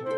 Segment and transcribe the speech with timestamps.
[0.00, 0.08] Boa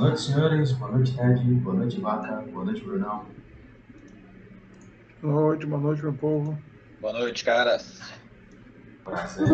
[0.00, 0.72] noite, senhores.
[0.72, 1.44] Boa noite, Ted.
[1.56, 2.36] Boa noite, Vaca.
[2.50, 3.26] Boa noite, Brunão.
[5.20, 6.58] Boa noite, boa noite, meu povo.
[7.02, 8.00] Boa noite, caras.
[9.04, 9.46] Prazer,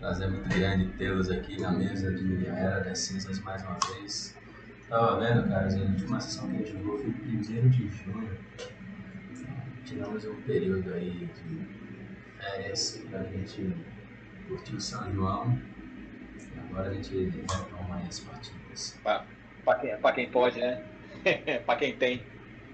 [0.00, 4.36] prazer muito grande tê-los aqui na mesa de A Era das Cinzas mais uma vez.
[4.88, 8.38] Tava vendo, caras, a última sessão que a gente jogou foi 1 de junho.
[9.84, 13.76] Tiramos um período aí de férias pra gente
[14.48, 15.60] curtir o São João.
[16.38, 18.98] E agora a gente retoma aí as partidas.
[19.02, 19.24] Pra,
[19.64, 20.82] pra, quem, pra quem pode, né?
[21.66, 22.22] pra quem tem.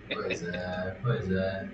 [0.09, 1.69] Pois é, pois é.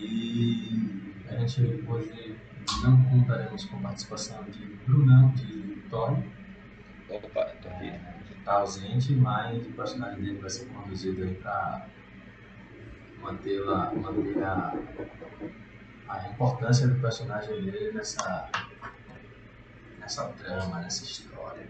[0.00, 2.36] E a gente hoje
[2.82, 6.22] não contaremos com a participação de Brunão de Vitória,
[7.08, 7.90] Opa, tô aqui.
[8.38, 11.88] está ausente, mas o personagem dele vai ser conduzido aí para
[13.16, 14.72] mantê-la, manter a,
[16.08, 18.50] a importância do personagem dele nessa,
[19.98, 21.68] nessa trama, nessa história.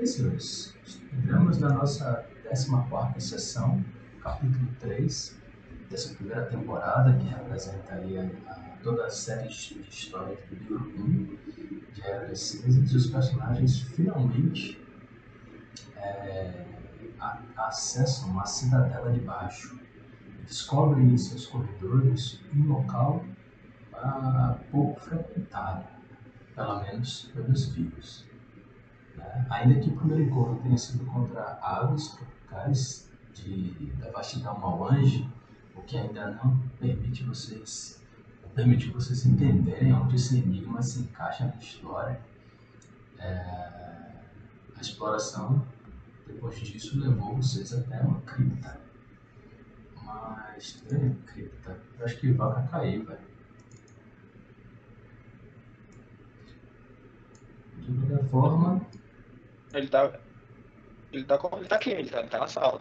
[0.00, 0.76] E senhores,
[1.12, 3.84] entramos na nossa 14 sessão,
[4.20, 5.40] capítulo 3
[5.88, 10.38] dessa primeira temporada, que representa aí a- toda a série de história
[10.68, 11.38] do 1
[11.92, 14.80] de das Cinzas, e os personagens finalmente
[15.96, 16.64] é,
[17.56, 19.78] acessam a cidadela de baixo
[20.46, 23.24] descobrem em seus corredores um local
[23.94, 25.86] ah, pouco frequentado,
[26.54, 28.26] pelo menos pelos vivos.
[29.14, 29.46] né?
[29.50, 35.30] Ainda que o primeiro encontro tenha sido contra aves tropicais de, da vastidão Mauange,
[35.76, 38.01] o que ainda não permite vocês
[38.54, 42.20] permite vocês entenderem onde esse enigma se encaixa na história.
[43.18, 44.30] É,
[44.76, 45.66] a exploração,
[46.26, 48.80] depois disso, levou vocês até uma cripta.
[49.96, 51.82] Uma estranha cripta.
[51.98, 53.28] Eu acho que vaca caiu, velho.
[57.76, 58.86] De qualquer forma,
[59.74, 60.20] Ele tá.
[61.12, 62.80] Ele tá, com, ele tá aqui, ele tá, ele tá na sala.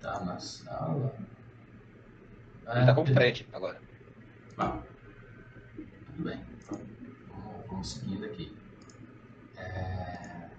[0.00, 1.14] tá na sala.
[2.74, 3.82] Ele tá com É, frente agora.
[4.58, 6.44] Tudo bem.
[6.66, 8.56] Vamos, vamos seguindo aqui.
[9.56, 10.50] É,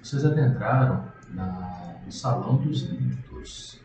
[0.00, 1.98] Vocês adentraram na...
[2.04, 3.80] no Salão dos Líquidos.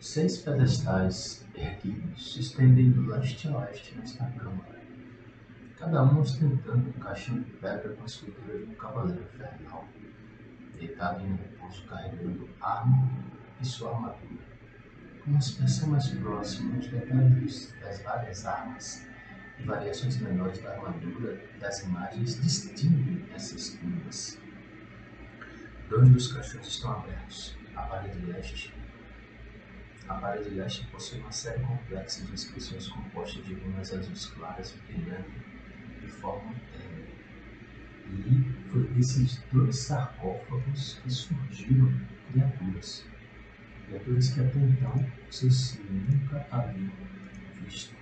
[0.00, 4.80] Seis pedestais erguidos se estendem do leste a oeste nesta câmara.
[5.78, 9.86] Cada um ostentando um caixão de pedra com a escultura de um cavaleiro infernal,
[10.78, 13.10] deitado em repouso carregando arma
[13.60, 14.41] e sua armadura.
[15.24, 19.06] Uma inspeção mais próxima, os detalhes das várias armas
[19.56, 24.40] e variações menores da armadura das imagens distinguem essas tumbas.
[25.88, 27.56] Dois dos caixões estão abertos.
[27.76, 28.74] A parede leste.
[30.08, 35.30] A parede leste possui uma série complexa de inscrições compostas de runas azuis claras brilhando
[36.02, 36.80] e formam um T.
[38.10, 41.92] E foi desses dois sarcófagos que surgiram
[42.32, 43.11] criaturas
[43.92, 46.90] criaturas que até então vocês nunca haviam
[47.62, 47.94] visto.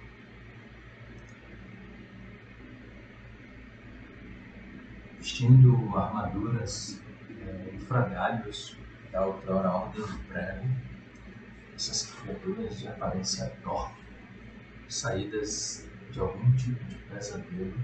[5.19, 8.77] Vestindo armaduras eh, e frangalhos
[9.11, 10.69] da outrora Ordem do Prego,
[11.75, 13.97] essas criaturas de aparência torta,
[14.89, 17.75] saídas de algum tipo de pesadelo,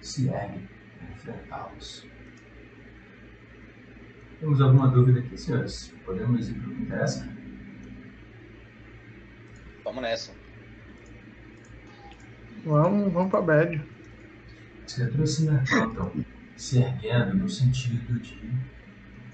[0.00, 2.06] se erguem para enfrentá-los.
[4.40, 5.94] Temos alguma dúvida aqui, senhores?
[6.04, 7.39] Podemos ir para o que interessa?
[9.90, 10.30] Vamos nessa.
[12.64, 13.82] Vamos, vamos pra bad.
[14.86, 16.24] As criaturas se levantam,
[16.56, 18.38] se erguendo no sentido de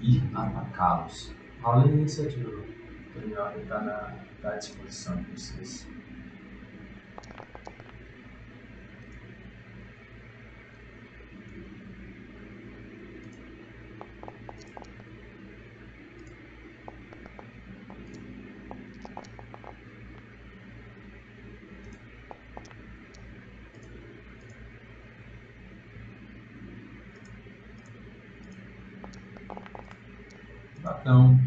[0.01, 1.31] ir atacá-los.
[1.61, 2.49] Rola a iniciativa.
[2.49, 5.87] O Hermione está na, tá à disposição de vocês.
[30.87, 31.39] Bacão.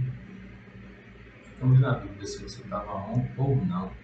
[1.45, 3.99] Ficamos na dúvida se você estava on ou não.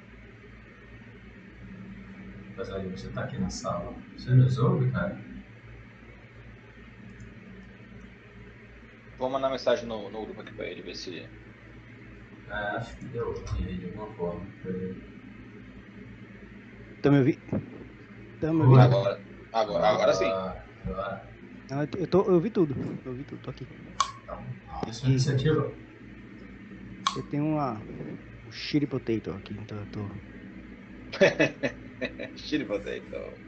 [2.54, 4.02] Apesar de você estar aqui na sala.
[4.16, 5.24] Você nos ouve, cara?
[9.18, 11.30] Vou mandar mensagem no, no grupo aqui pra ele, ver se.
[12.48, 14.52] É, acho que deu ruim de alguma forma.
[17.00, 17.42] Tá me ouvindo?
[18.38, 18.84] Tá me ouvindo?
[18.84, 19.14] Agora.
[19.52, 20.32] Agora, agora sim.
[20.84, 21.36] Agora.
[21.70, 22.74] Não, eu, tô- eu, tô, eu vi tudo.
[23.04, 23.68] Eu vi tudo, tô aqui.
[24.22, 24.54] Então,
[24.86, 25.76] isso é iniciativa.
[27.14, 27.84] Eu tenho uma.
[28.46, 30.08] Um shitty potato aqui, então eu tô.
[32.36, 33.38] Você então.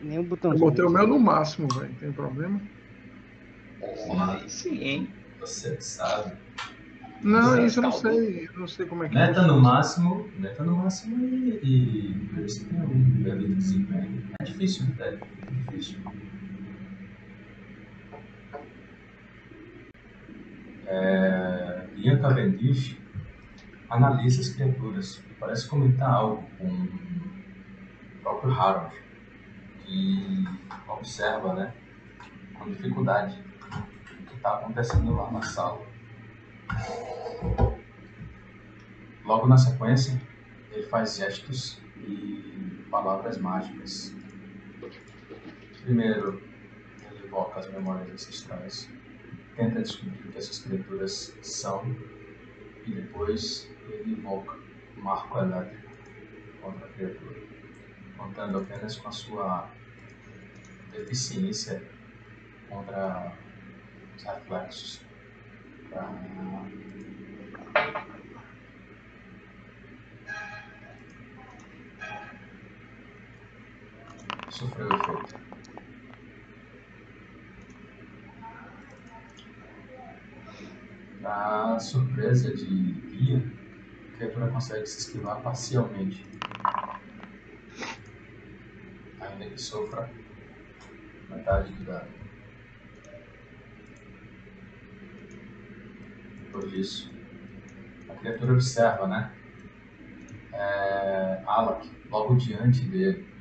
[0.00, 0.52] Nem, botão.
[0.52, 1.96] Eu botei o meu no máximo, velho.
[1.96, 2.66] Tem problema?
[3.78, 5.14] Porra, aí sim, hein?
[5.38, 6.38] Você sabe.
[7.22, 7.92] Não, Zé isso eu não Caldo.
[7.92, 8.44] sei.
[8.46, 9.46] Eu não sei como é que Meta é.
[9.46, 14.24] no máximo, meta no máximo e, e você tem um bebê de desempenho.
[14.40, 14.94] É difícil, né?
[14.98, 16.00] É difícil.
[20.86, 22.98] É, Ian Cavendish
[23.88, 28.94] analisa as criaturas e parece comentar algo com o próprio Harold,
[29.84, 30.44] que
[30.88, 31.74] observa, né,
[32.54, 33.42] com dificuldade
[34.20, 35.84] o que está acontecendo lá na sala.
[39.24, 40.20] Logo na sequência,
[40.70, 44.14] ele faz gestos e palavras mágicas.
[45.82, 46.42] Primeiro,
[47.10, 48.90] ele evoca as memórias ancestrais,
[49.54, 51.96] tenta descobrir o que essas criaturas são,
[52.84, 54.58] e depois ele invoca
[54.96, 55.92] o marco elétrico
[56.60, 57.36] contra a criatura,
[58.16, 59.76] contando apenas com a sua
[60.90, 61.82] deficiência
[62.68, 63.36] contra
[64.16, 65.04] os reflexos.
[65.88, 66.08] Pra
[74.48, 75.51] sofreu efeito.
[81.22, 82.66] Para surpresa de
[83.12, 83.52] Ian,
[84.12, 86.28] a criatura consegue se esquivar parcialmente.
[89.20, 90.12] Ainda que sofra
[91.30, 92.12] metade do dano.
[96.44, 97.14] Depois disso,
[98.08, 99.32] a criatura observa, né?
[100.52, 103.31] É, Alak, logo diante dele.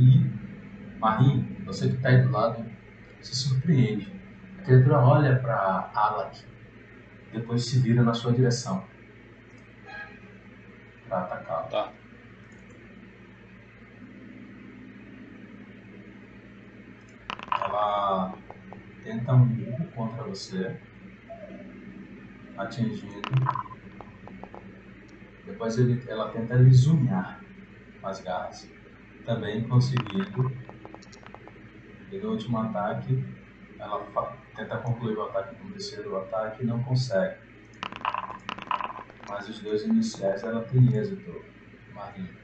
[0.00, 2.64] E Marim, você que está aí do lado,
[3.20, 4.10] se surpreende.
[4.58, 6.42] A criatura olha para Alak,
[7.34, 8.82] depois se vira na sua direção
[11.06, 11.68] para atacá-lo.
[11.68, 11.92] Tá.
[17.62, 18.34] Ela
[19.04, 20.80] tenta um murro contra você,
[22.56, 23.20] atingindo.
[25.44, 27.44] Depois ele, ela tenta lisunhar
[28.02, 28.79] as garras,
[29.30, 30.50] também conseguindo.
[32.10, 33.24] E no último ataque,
[33.78, 37.38] ela tenta concluir o ataque com o terceiro ataque e não consegue.
[39.28, 41.44] Mas os dois iniciais ela tem êxito,
[41.94, 42.36] Marinho.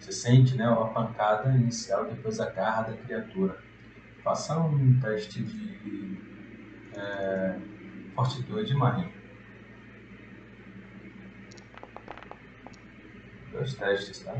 [0.00, 3.62] Você sente né, a pancada inicial depois a garra da criatura.
[4.24, 6.16] Faça um teste de
[6.96, 7.58] é,
[8.14, 9.12] fortitude, Marinho.
[13.52, 14.34] Dois testes, tá?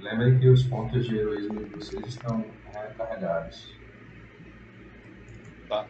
[0.00, 3.76] Lembre que os pontos de heroísmo de vocês estão recarregados.
[5.68, 5.88] Tá.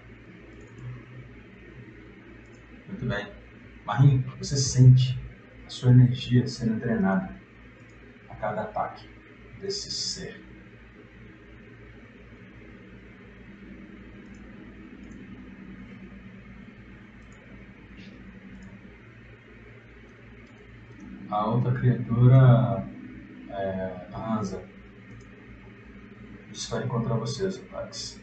[2.88, 3.26] Muito bem.
[3.84, 5.18] Marinho, você sente
[5.66, 7.38] a sua energia sendo drenada
[8.30, 9.06] a cada ataque
[9.60, 10.42] desse ser.
[21.30, 22.88] A outra criatura
[23.58, 24.62] é Hansa.
[26.50, 28.20] Desfere contra você os ataques.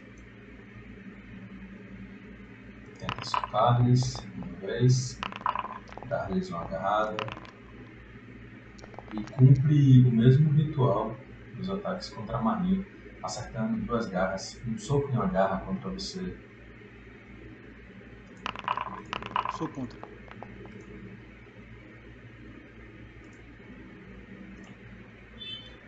[2.98, 5.20] Tenta socar-lhes uma vez,
[6.08, 7.18] dar-lhes uma agarrada
[9.14, 11.18] e cumpre o mesmo ritual
[11.56, 12.86] dos ataques contra a Marinho,
[13.24, 16.38] acertando duas garras, um soco e uma garra contra você.
[19.58, 20.15] Sou contra.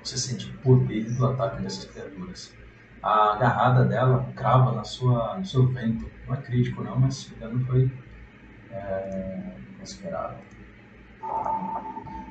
[0.08, 2.56] Você sente o poder do ataque dessas criaturas.
[3.04, 6.10] A agarrada dela crava na sua, no seu vento.
[6.26, 7.92] Não é crítico não, mas o dano foi
[8.72, 10.46] é, considerável.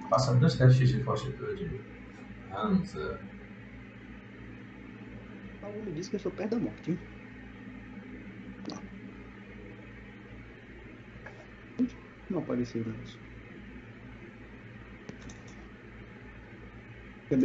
[0.08, 1.78] Faça dois testes de fortitude.
[2.50, 3.20] Hansa.
[5.60, 6.98] Algo me diz que eu sou perto da morte, hein?
[11.78, 11.86] Não.
[12.30, 13.25] Não apareceu o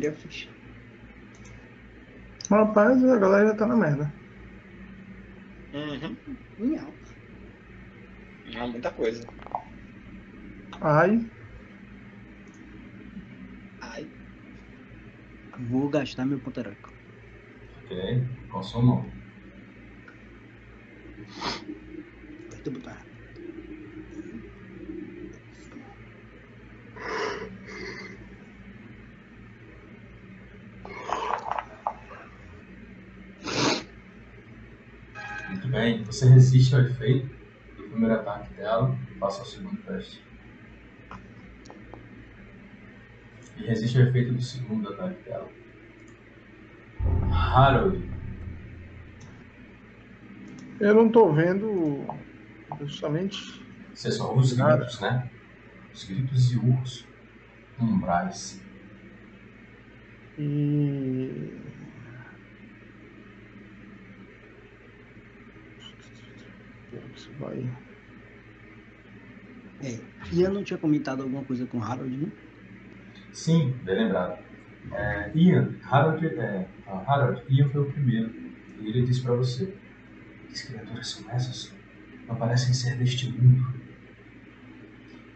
[0.08, 0.50] a ficha.
[2.52, 4.14] Rapaz, a galera já tá na merda.
[5.74, 6.18] Uhum.
[6.58, 6.98] Minhal.
[8.46, 9.26] Não, muita coisa.
[10.82, 11.12] Ai,
[13.80, 14.12] Ai.
[15.70, 16.90] Vou gastar meu ponto heróico.
[17.78, 17.92] Ok.
[18.50, 19.14] Com Passou mão.
[22.48, 22.72] Aperta
[35.82, 36.04] bem.
[36.04, 37.28] Você resiste ao efeito
[37.76, 40.24] do primeiro ataque dela e passa ao segundo teste.
[43.58, 45.50] E resiste ao efeito do segundo ataque dela.
[47.32, 48.10] Harold.
[50.80, 52.06] Eu não tô vendo
[52.82, 53.66] justamente.
[53.94, 55.30] Você só ouve os gritos, né?
[55.94, 57.08] Os gritos e urros.
[57.80, 58.62] Umbrais.
[60.38, 61.61] E.
[67.22, 67.70] Isso vai.
[69.80, 72.32] É, e eu não tinha comentado alguma coisa com o Harold, né?
[73.32, 74.40] Sim, bem lembrado.
[74.94, 78.34] É, Ian, Harold, é, Harold, Ian foi o primeiro.
[78.80, 79.80] E ele disse pra você:
[80.48, 81.78] Que criaturas são essas?
[82.28, 83.64] Não parecem ser deste mundo.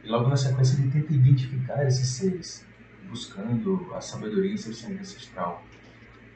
[0.03, 2.65] E logo na sequência ele tenta identificar esses seres,
[3.01, 5.74] buscando a sabedoria em seu sangue ancestral.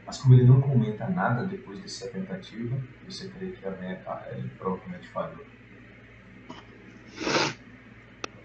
[0.09, 2.75] Mas como ele não comenta nada depois dessa tentativa,
[3.05, 5.45] você crê que a Mecha, ele provavelmente falhou.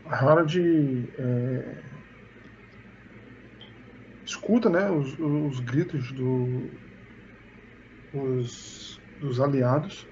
[0.04, 0.60] Harold
[1.18, 1.82] é,
[4.26, 6.68] escuta né, os, os gritos do,
[8.12, 10.06] os, dos aliados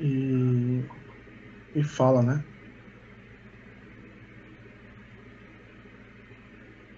[0.00, 0.84] e,
[1.74, 2.44] e fala, né?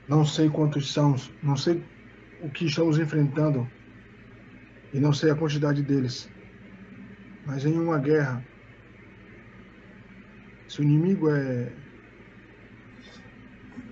[0.09, 1.81] Não sei quantos são, não sei
[2.41, 3.69] o que estamos enfrentando
[4.93, 6.31] e não sei a quantidade deles.
[7.45, 8.45] Mas em uma guerra,
[10.69, 11.73] se o inimigo é,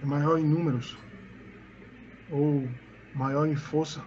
[0.03, 0.99] é maior em números
[2.31, 2.69] ou
[3.15, 4.05] maior em força,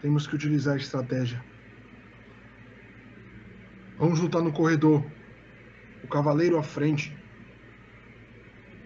[0.00, 1.44] temos que utilizar estratégia.
[3.98, 5.04] Vamos lutar no corredor,
[6.02, 7.14] o cavaleiro à frente,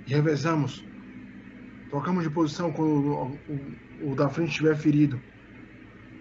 [0.07, 0.85] e revezamos.
[1.95, 3.39] Trocamos de posição quando o,
[4.03, 5.21] o, o da frente estiver ferido.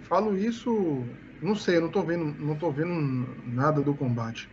[0.04, 1.04] Falo isso,
[1.42, 4.48] não sei, não tô vendo, não tô vendo nada do combate.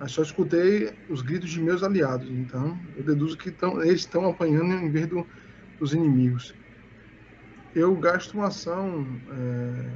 [0.00, 4.26] Mas só escutei os gritos de meus aliados, então eu deduzo que tão, eles estão
[4.26, 5.26] apanhando em vez do,
[5.78, 6.54] dos inimigos.
[7.74, 9.06] Eu gasto uma ação.
[9.30, 9.90] É...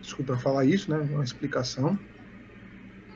[0.00, 0.98] Desculpa falar isso, né?
[0.98, 1.98] Uma explicação.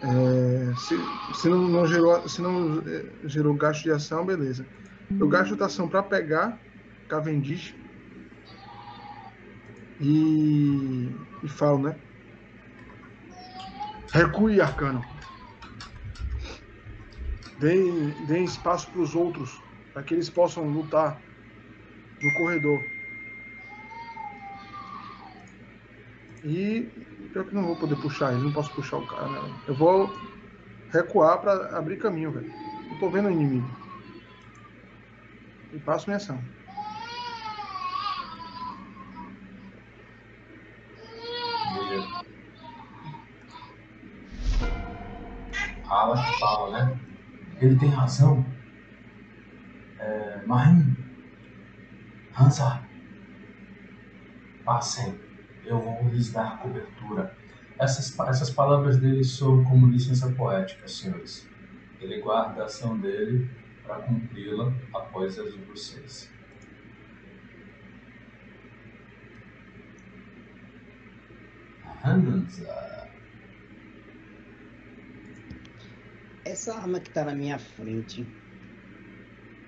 [0.03, 0.75] É...
[0.75, 0.97] Se,
[1.41, 4.67] se, não, não, gerou, se não é, gerou gasto de ação, beleza.
[5.11, 6.59] Eu gasto ação para pegar
[7.09, 7.75] Cavendish
[10.01, 11.11] e,
[11.43, 11.97] e falo, né?
[14.13, 15.03] Recue, Arcano.
[17.59, 19.61] Deem, deem espaço para os outros,
[19.93, 21.21] para que eles possam lutar
[22.21, 22.81] no corredor.
[26.45, 26.91] E
[27.33, 29.55] pior que não vou poder puxar ele, não posso puxar o cara, né?
[29.69, 30.13] Eu vou
[30.91, 32.51] recuar para abrir caminho, velho.
[32.91, 33.82] Não tô vendo o inimigo.
[35.73, 36.39] E minha ação.
[41.75, 42.23] Beleza.
[45.89, 47.01] Fala fala, né?
[47.59, 48.45] Ele tem razão.
[49.99, 50.95] É, Marim,
[52.39, 52.83] Hansa,
[54.65, 55.19] passem,
[55.65, 57.35] eu vou lhes dar cobertura.
[57.79, 61.49] Essas, essas palavras dele soam como licença poética, senhores.
[61.99, 66.31] Ele guarda a ação dele para cumpri-la após as de vocês.
[72.05, 73.09] Hansa.
[76.45, 78.27] Essa arma que tá na minha frente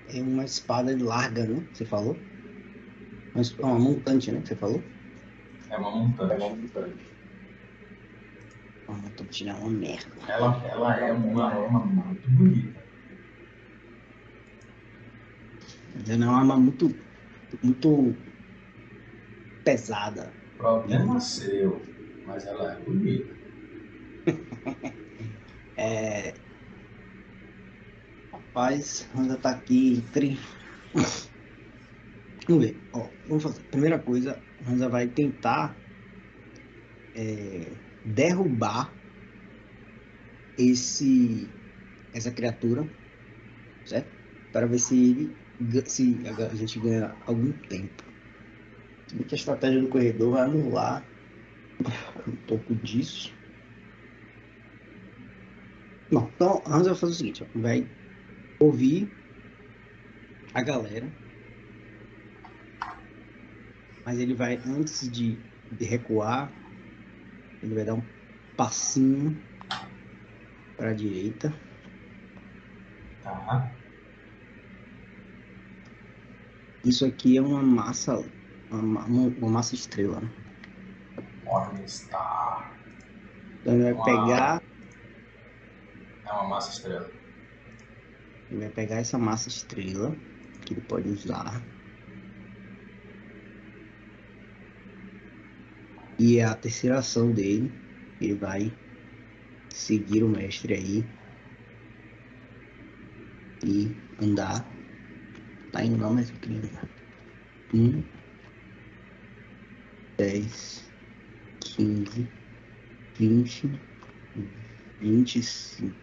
[0.08, 1.64] é uma espada larga, né?
[1.72, 2.16] Você falou?
[3.34, 4.40] Uma, uma montante, né?
[4.40, 4.82] Que você falou?
[5.70, 7.14] É uma montante.
[8.88, 10.12] Uma montante não, é uma merda.
[10.28, 12.73] Ela, ela é uma arma muito bonita.
[16.06, 16.88] Ela é uma arma muito,
[17.62, 18.14] muito
[19.64, 20.32] pesada.
[20.56, 21.80] Problema seu,
[22.26, 23.34] mas ela é bonita.
[25.76, 26.32] É...
[28.32, 30.38] Rapaz, Hansa tá aqui entre.
[32.46, 32.76] Vamos ver.
[32.92, 33.62] Ó, vamos fazer.
[33.64, 35.76] Primeira coisa, Hansa vai tentar
[37.16, 37.72] é,
[38.04, 38.94] derrubar
[40.56, 41.48] esse
[42.12, 42.88] essa criatura,
[43.84, 44.12] certo?
[44.52, 45.43] Para ver se ele
[45.86, 48.02] se a a gente ganha algum tempo.
[49.12, 51.06] Bem que a estratégia do corredor vai anular
[52.26, 53.32] um pouco disso.
[56.10, 57.88] Bom, então Hans vai fazer o seguinte, ó, vai
[58.60, 59.10] ouvir
[60.52, 61.12] a galera
[64.04, 65.38] Mas ele vai, antes de,
[65.72, 66.52] de recuar,
[67.62, 68.02] ele vai dar um
[68.54, 69.42] passinho
[70.76, 71.58] para a direita.
[73.22, 73.83] Tá.
[76.84, 78.16] Isso aqui é uma massa,
[78.70, 80.20] uma, uma, uma massa estrela.
[80.20, 80.32] né?
[81.44, 82.74] Morningstar.
[83.60, 84.02] Então ele vai Uau.
[84.02, 84.62] pegar,
[86.26, 87.10] É uma massa estrela.
[88.50, 90.18] ele vai pegar essa massa estrela
[90.64, 91.68] que ele pode usar.
[96.18, 97.80] E é a terceira ação dele,
[98.20, 98.76] ele vai
[99.72, 101.14] seguir o mestre aí
[103.64, 104.73] e andar.
[105.74, 106.88] Tá eu queria andar.
[107.74, 108.04] Um,
[110.16, 110.88] dez,
[111.60, 112.28] quinze,
[113.18, 113.68] vinte,
[115.00, 115.96] vinte e cinco.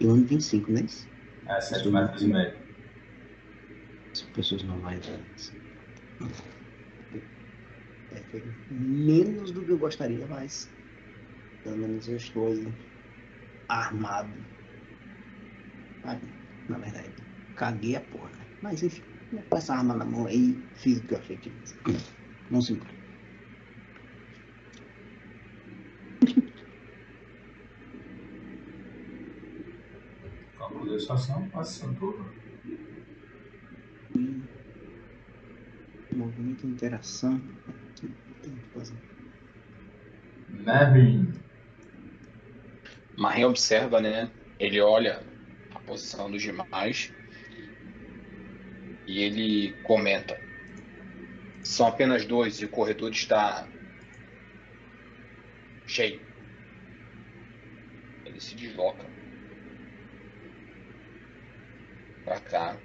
[0.00, 0.80] Eu ando vinte e cinco, né?
[1.46, 2.58] É 7 Isso metros e meio.
[4.12, 5.56] As pessoas não vão entrar nisso.
[8.10, 8.24] É,
[8.68, 10.68] menos do que eu gostaria, mas
[11.62, 12.74] pelo menos eu estou
[13.68, 14.44] armado.
[16.02, 16.18] Ah,
[16.68, 17.14] na verdade,
[17.54, 18.39] caguei a porra.
[18.62, 19.02] Mas enfim,
[19.32, 21.78] vou com essa arma na mão aí, fiz o que eu achei que fiz.
[22.50, 22.90] Vamos embora.
[30.58, 32.30] Calculei sua ação, passa seu turno.
[34.14, 34.44] E
[36.14, 37.40] movimento e interação.
[37.98, 38.10] Tem
[38.54, 38.96] que fazer.
[40.48, 41.32] Mervin.
[43.16, 44.30] Marim observa, né?
[44.58, 45.22] Ele olha
[45.74, 47.12] a posição dos demais
[49.10, 50.40] e ele comenta:
[51.62, 53.68] são apenas dois e o corredor está
[55.86, 56.20] cheio.
[58.24, 59.10] Ele se desloca
[62.24, 62.80] pra cá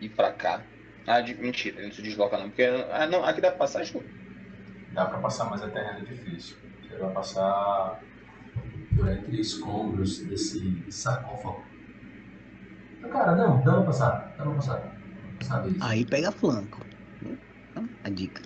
[0.00, 0.64] e pra cá.
[1.06, 3.82] Ah, de, mentira, ele não se desloca não, porque ah, não, aqui dá pra passar,
[3.82, 3.98] acho
[4.92, 6.56] Dá pra passar, mas é difícil.
[6.82, 8.00] Você vai passar
[8.96, 11.75] por entre escombros desse sarcófago.
[13.06, 14.34] Ah, Cara, não, dá pra passar.
[14.36, 14.80] Dá pra passar.
[15.38, 15.78] Passar disso.
[15.84, 16.84] Aí pega flanco.
[17.22, 18.42] Então, a dica.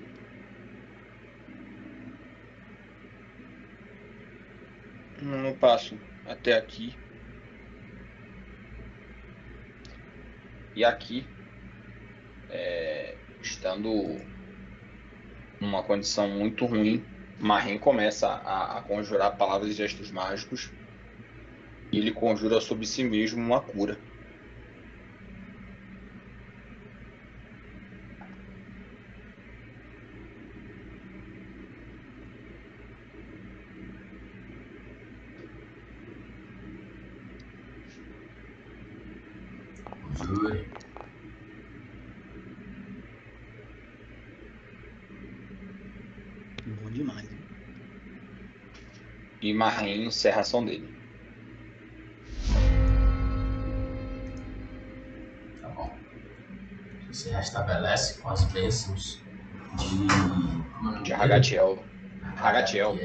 [5.22, 6.94] Eu passo até aqui.
[10.74, 11.26] E aqui,
[12.48, 14.16] é, estando
[15.60, 17.04] numa condição muito ruim,
[17.38, 20.72] Marim começa a, a conjurar palavras e gestos mágicos.
[21.92, 24.00] E ele conjura sobre si mesmo uma cura.
[40.16, 40.68] Jure.
[46.66, 47.30] Bom demais.
[47.30, 47.44] hein?
[49.60, 50.88] E Marim encerra a ação dele.
[55.60, 55.90] Tá bom.
[57.08, 59.22] Você restabelece com as bênçãos
[59.76, 61.02] de.
[61.02, 61.12] De?
[61.12, 61.84] Ragatiel.
[62.22, 62.96] Ragatiel.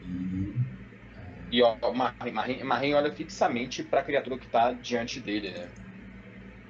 [0.00, 1.58] E.
[1.58, 1.76] E ó,
[2.64, 5.70] Marim olha fixamente para a criatura que está diante dele, né?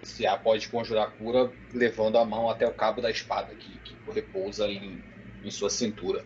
[0.03, 3.97] Se A pode conjurar cura levando a mão até o cabo da espada que, que
[4.13, 5.05] repousa em,
[5.45, 6.25] em sua cintura.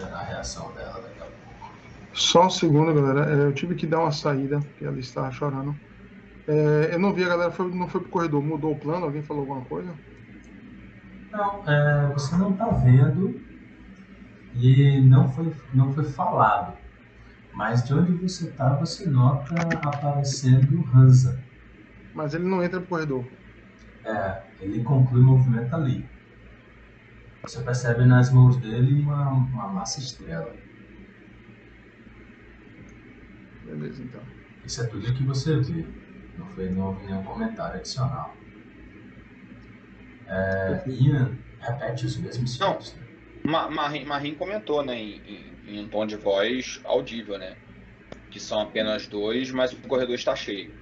[0.00, 1.78] A reação dela daqui a pouco.
[2.12, 3.44] Só um segundo, galera.
[3.44, 5.80] É, eu tive que dar uma saída, porque ela estava chorando.
[6.48, 8.42] É, eu não vi a galera, foi, não foi pro corredor.
[8.42, 9.06] Mudou o plano?
[9.06, 10.00] Alguém falou alguma coisa?
[11.32, 13.42] Não, é, você não tá vendo
[14.52, 16.78] e não foi, não foi falado.
[17.54, 21.44] Mas de onde você tá, você nota aparecendo Hansa.
[22.12, 23.32] Mas ele não entra pro corredor.
[24.04, 26.10] É, ele conclui o movimento ali.
[27.42, 30.56] Você percebe nas mãos dele uma, uma massa estrela.
[33.60, 34.26] Beleza, então.
[34.64, 35.96] Isso é tudo que você viu.
[36.36, 38.44] Não, foi, não houve nenhum comentário adicional.
[40.26, 42.72] É, Ian, repete os mesmos Não.
[42.72, 42.96] fatos.
[42.96, 43.06] né?
[43.46, 47.56] Ma- Marim, Marim comentou, né, em, em- em um tom de voz audível, né?
[48.30, 50.76] Que são apenas dois, mas o corredor está cheio.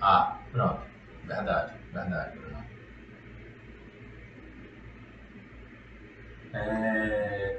[0.00, 0.86] Ah, pronto.
[1.22, 2.38] Verdade, verdade,
[6.58, 7.58] É,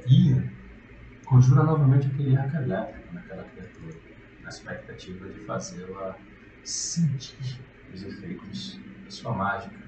[1.23, 3.99] conjura novamente aquele arco naquela criatura,
[4.41, 6.19] na expectativa de fazê-la
[6.63, 9.87] sentir os efeitos da sua mágica.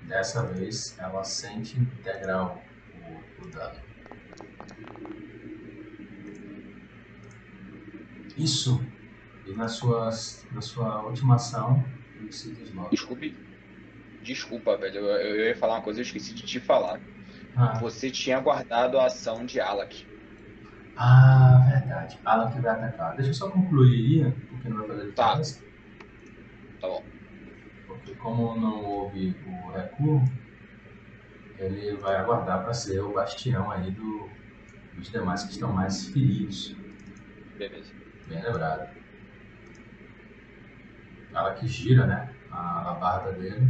[0.00, 3.84] Dessa vez ela sente integral o, o dano.
[8.36, 8.95] Isso
[9.46, 12.94] e na, suas, na sua última ação, ele se desloca.
[12.94, 13.40] Desculpe.
[14.20, 14.98] Desculpa, velho.
[15.00, 15.06] Eu,
[15.38, 17.04] eu ia falar uma coisa, eu esqueci de te falar.
[17.54, 20.08] Ah, Você tinha guardado a ação de Alak.
[20.96, 22.16] ah, verdade.
[22.52, 23.14] Que vai atacar.
[23.16, 25.28] Deixa eu só concluir, Ian, porque não vai fazer Tá.
[25.36, 25.64] diferença.
[26.80, 27.06] Tá bom.
[27.84, 30.22] Porque como não houve o recuo,
[31.58, 34.38] ele vai aguardar para ser o bastião aí do,
[34.92, 36.76] dos demais que estão mais feridos.
[37.58, 37.94] Beleza.
[38.26, 38.95] Bem lembrado.
[41.36, 42.34] Ela que gira, né?
[42.50, 43.68] A alabarda dele.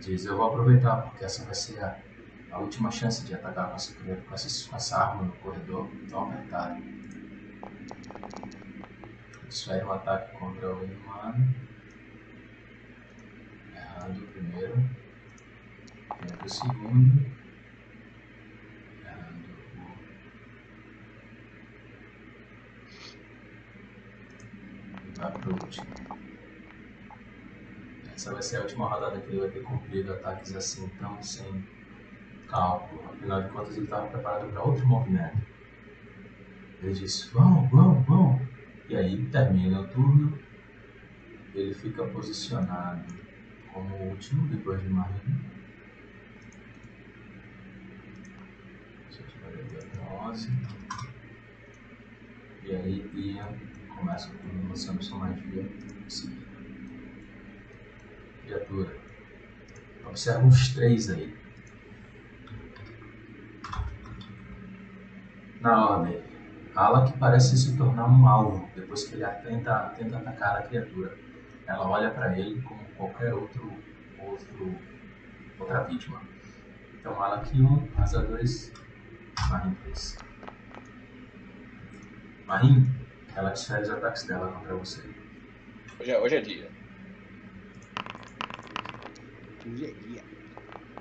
[0.00, 1.98] Diz, eu vou aproveitar, porque essa vai ser a,
[2.50, 3.94] a última chance de atacar com essa,
[4.28, 6.84] com essa, com essa arma no corredor tão apertado.
[9.48, 11.54] Desfere um ataque contra o inumano.
[13.74, 14.76] Errando o primeiro.
[16.20, 17.24] Tenta o segundo.
[19.02, 19.64] Errando o
[25.06, 26.23] e vai pro último.
[28.14, 31.66] Essa vai ser a última rodada que ele vai ter cumprido ataques assim, tão sem
[32.48, 33.10] cálculo.
[33.10, 35.36] Afinal de contas, ele estava preparado para outro movimento.
[36.80, 38.40] Ele disse: Vão, vão, vão.
[38.88, 40.38] E aí termina o turno.
[41.54, 43.04] Ele fica posicionado
[43.72, 45.50] como o último, depois de Marinho.
[49.10, 50.52] Deixa eu da 11.
[52.64, 53.48] E aí Ian
[53.88, 55.68] começa com a lançando magia.
[58.44, 58.96] Criatura.
[60.06, 61.34] Observa os três aí.
[65.60, 66.22] Na ordem.
[66.74, 71.16] Ala que parece se tornar um alvo depois que ele tenta, tenta atacar a criatura.
[71.66, 73.72] Ela olha para ele como qualquer outro,
[74.18, 74.78] outro
[75.58, 76.20] outra vítima.
[76.98, 78.72] Então Ala que 1, Asa 2,
[79.50, 80.18] Marim 3.
[82.46, 82.94] Marim,
[83.34, 85.02] ela desfere os ataques dela contra você.
[86.00, 86.73] Hoje é, hoje é dia.
[89.66, 90.22] Hoje é dia.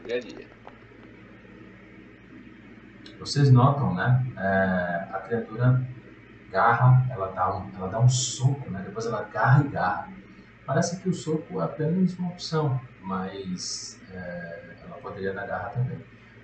[0.01, 0.47] Hoje é dia.
[3.19, 4.25] Vocês notam, né?
[4.37, 5.85] é, a criatura
[6.49, 8.81] garra, ela dá, um, ela dá um soco, né?
[8.85, 10.13] Depois ela garra e garra.
[10.65, 15.99] Parece que o soco é apenas uma opção, mas é, ela poderia dar garra também.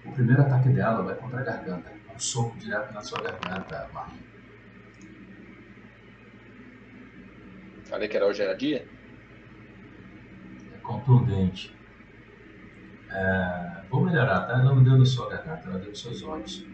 [0.05, 1.89] O primeiro ataque dela vai contra a garganta.
[2.13, 4.19] Um soco direto na sua garganta, Marie.
[7.85, 8.85] Falei que era hoje era dia?
[10.73, 11.78] É contundente.
[13.11, 14.53] É, vou melhorar, tá?
[14.53, 16.65] Ela não deu na sua garganta, ela deu nos seus olhos.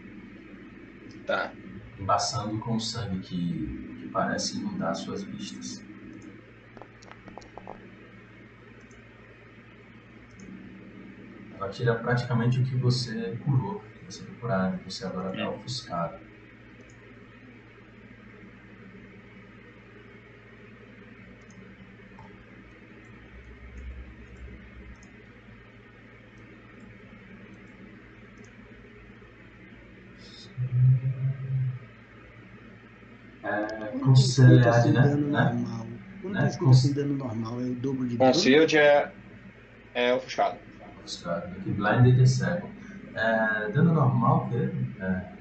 [1.24, 1.52] Tá.
[1.98, 5.84] embaçando com o sangue que, que parece inundar suas vistas.
[11.56, 16.25] Ela tira praticamente o que você curou, que você foi curado, você agora está ofuscado.
[34.16, 35.02] Assim, celeridade, né?
[35.02, 35.52] dano né?
[35.52, 36.00] normal.
[36.20, 36.46] Quando Né?
[36.46, 38.32] escrito Com- assim, dano normal, é o dobro de dano.
[38.34, 39.14] Concealed é,
[39.94, 40.60] é ofuscado.
[40.80, 41.58] Ofuscado.
[41.58, 42.74] Aqui, blinded é cego.
[43.14, 45.36] É, dano normal, que é,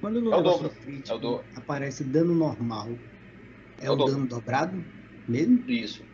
[0.00, 0.70] Quando no É o dobro.
[0.70, 3.02] crítico É o do- aparece dano normal,
[3.78, 4.86] é, É o o dano dobrado
[5.26, 5.64] mesmo?
[5.66, 6.08] Isso.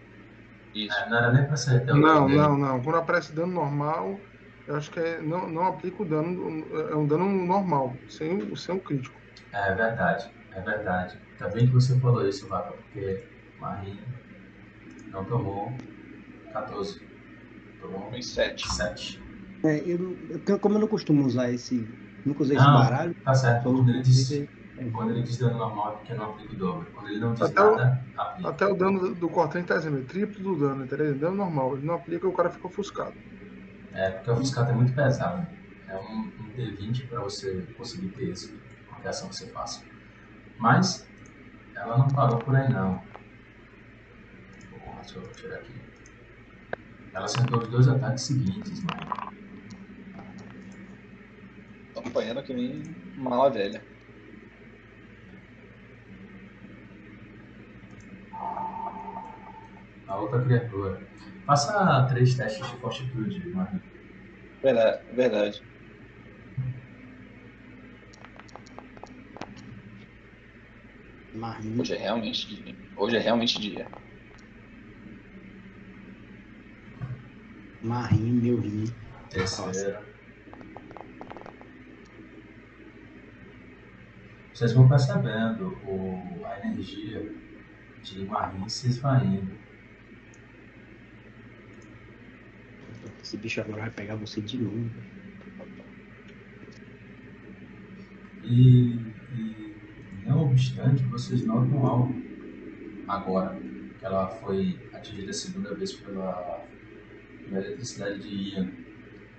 [0.74, 0.96] Isso.
[0.98, 2.28] é, não era nem pra ser o Não, dele.
[2.28, 2.82] não, não.
[2.82, 4.28] Quando aparece dano normal,
[4.66, 6.74] eu acho que é, não, não aplica o dano.
[6.90, 9.20] É um dano normal, sem, o- sem o crítico.
[9.52, 11.16] É verdade, é verdade.
[11.40, 13.26] Tá bem que você falou isso, Vaca, porque
[13.58, 14.04] Marie
[15.10, 15.78] não tomou
[16.52, 17.02] 14.
[17.80, 18.68] Tomou Foi 7.
[18.74, 19.22] 7.
[19.64, 21.88] É, eu, eu- como eu não costumo usar esse.
[22.22, 22.74] Nunca usei esse Não.
[22.74, 24.28] baralho, Tá certo, uso quando ele diz,
[24.92, 26.90] quando ele diz dano normal é porque não aplica o dobro.
[26.92, 28.50] Quando ele não diz Até o- nada, aplica.
[28.50, 31.18] Até o dano do- do Cortém tá dizendo, triplo do dano, entendeu?
[31.18, 31.74] Dano normal.
[31.78, 33.16] Ele não aplica o cara fica ofuscado.
[33.94, 35.48] É, porque o ofuscado é muito pesado.
[35.88, 38.54] É um, um D20 pra você conseguir ter esse,
[38.86, 39.86] qualquer ação que você faça.
[40.58, 41.09] Mas,
[41.80, 43.02] ela não parou por aí não.
[44.70, 45.72] Vou, deixa eu tirar aqui.
[47.12, 49.10] Ela acertou os dois ataques seguintes, mano.
[51.94, 52.82] Tô apanhando que nem
[53.16, 53.82] mala velha.
[60.06, 61.08] A outra criatura.
[61.46, 63.80] Faça três testes de fortitude, Marie.
[64.62, 65.16] Verdade.
[65.16, 65.62] verdade.
[71.32, 71.80] Marinho.
[71.80, 72.76] Hoje é realmente dia.
[72.96, 73.86] Hoje é realmente dia.
[77.82, 78.84] Marinho, meu rim.
[79.30, 80.10] Terceira.
[84.52, 87.34] Vocês vão percebendo o, a energia
[88.02, 89.58] de Marim se esvaindo.
[93.22, 94.90] Esse bicho agora vai pegar você de novo.
[98.42, 99.09] E
[100.60, 102.14] não obstante, vocês notam algo
[103.08, 103.58] agora,
[103.98, 106.66] que ela foi atingida a segunda vez pela,
[107.44, 108.70] pela eletricidade de Ian.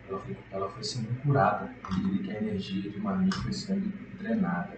[0.09, 3.93] Ela foi, ela foi sendo curada, à medida que a energia de Marim foi sendo
[4.17, 4.77] drenada.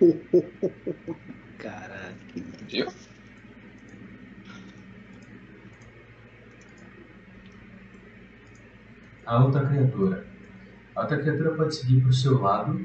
[1.58, 2.14] Caraca.
[2.68, 2.88] Viu?
[9.24, 10.26] A outra criatura.
[10.94, 12.78] A outra criatura pode seguir para o seu lado,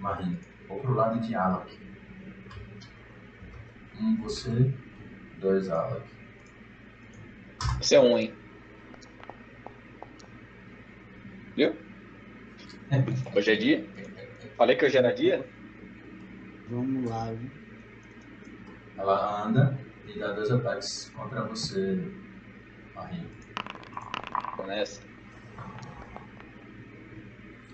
[0.00, 1.78] Marim, ou para o lado de Alak.
[4.00, 4.74] Um você,
[5.40, 6.06] dois Alak.
[7.80, 8.34] Você é um, hein?
[11.56, 11.76] Viu?
[13.34, 13.88] Hoje é dia?
[14.56, 15.48] Falei que hoje era dia?
[16.68, 17.32] Vamos lá.
[17.32, 17.50] viu?
[18.96, 22.02] Ela anda e dá dois ataques contra você.
[24.56, 25.02] Tô nessa.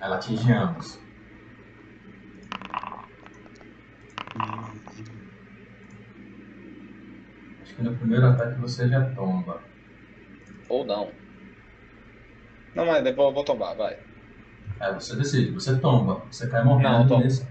[0.00, 1.00] Ela atinge ambos.
[7.62, 9.60] Acho que no primeiro ataque você já tomba.
[10.68, 11.10] Ou não.
[12.74, 13.96] Não, mas depois eu vou tomar, vai.
[14.80, 17.46] É, você decide, você tomba, você cai morrendo Não, nesse.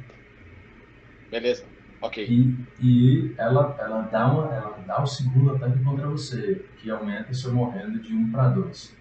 [1.29, 1.65] Beleza.
[2.01, 2.25] Ok.
[2.27, 7.33] E, e ela, ela, dá uma, ela dá o segundo ataque contra você, que aumenta
[7.33, 8.97] seu morrendo de 1 para 2.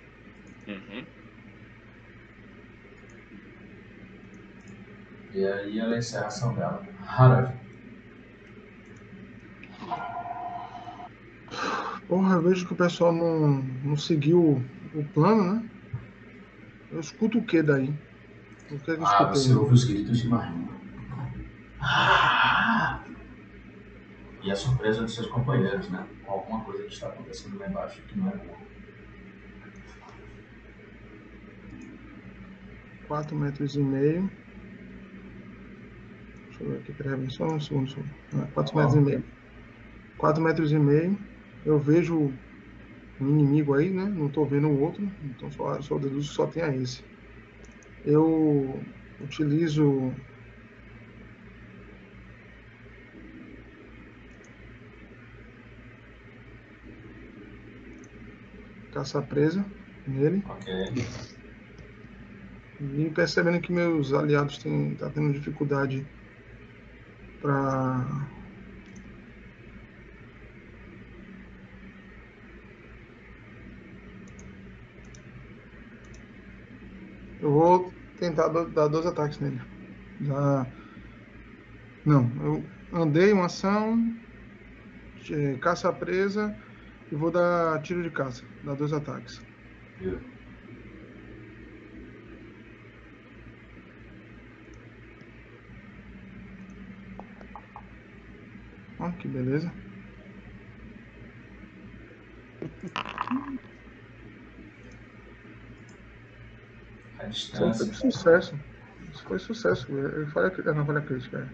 [0.69, 1.05] Uhum.
[5.35, 6.83] E aí ela encerra a ação dela.
[7.05, 7.53] Harald,
[12.09, 14.63] Porra, eu vejo que o pessoal não, não seguiu
[14.95, 15.71] o plano, né?
[16.91, 17.89] Eu escuto o que daí?
[18.71, 19.35] O que é que eu ah, escutei?
[19.35, 20.69] você ouve os gritos de Marinho.
[21.81, 23.03] Ah!
[24.43, 26.07] E a surpresa dos seus companheiros, né?
[26.25, 28.63] Com alguma coisa que está acontecendo lá embaixo que não é boa.
[33.09, 34.31] 4 metros e meio.
[36.49, 37.91] Deixa eu ver aqui, peraí, só um segundo.
[37.91, 38.01] Só.
[38.55, 39.25] 4 metros e meio.
[40.19, 41.32] 4 metros e meio.
[41.65, 42.33] Eu vejo
[43.21, 44.05] um inimigo aí, né?
[44.05, 45.05] Não tô vendo o outro.
[45.23, 47.03] Então só, só deduzo que só tenha esse.
[48.05, 48.85] Eu
[49.21, 50.15] utilizo.
[58.91, 59.65] Caça presa
[60.07, 60.43] nele.
[60.45, 60.73] Ok.
[62.81, 66.05] E percebendo que meus aliados têm tá tendo dificuldade
[67.41, 68.42] para
[77.43, 79.61] Eu vou tentar do- dar dois ataques nele.
[80.21, 80.67] Já...
[82.05, 83.99] Não, eu andei uma ação,
[85.31, 86.55] eh, caça presa
[87.11, 89.41] e vou dar tiro de caça, dar dois ataques.
[89.99, 90.21] Viu?
[98.99, 99.77] Ó, que beleza.
[107.23, 107.29] A
[107.75, 107.87] foi distância.
[107.87, 108.61] de sucesso.
[109.11, 109.87] Isso foi sucesso.
[109.99, 111.53] Eu não falei crítica.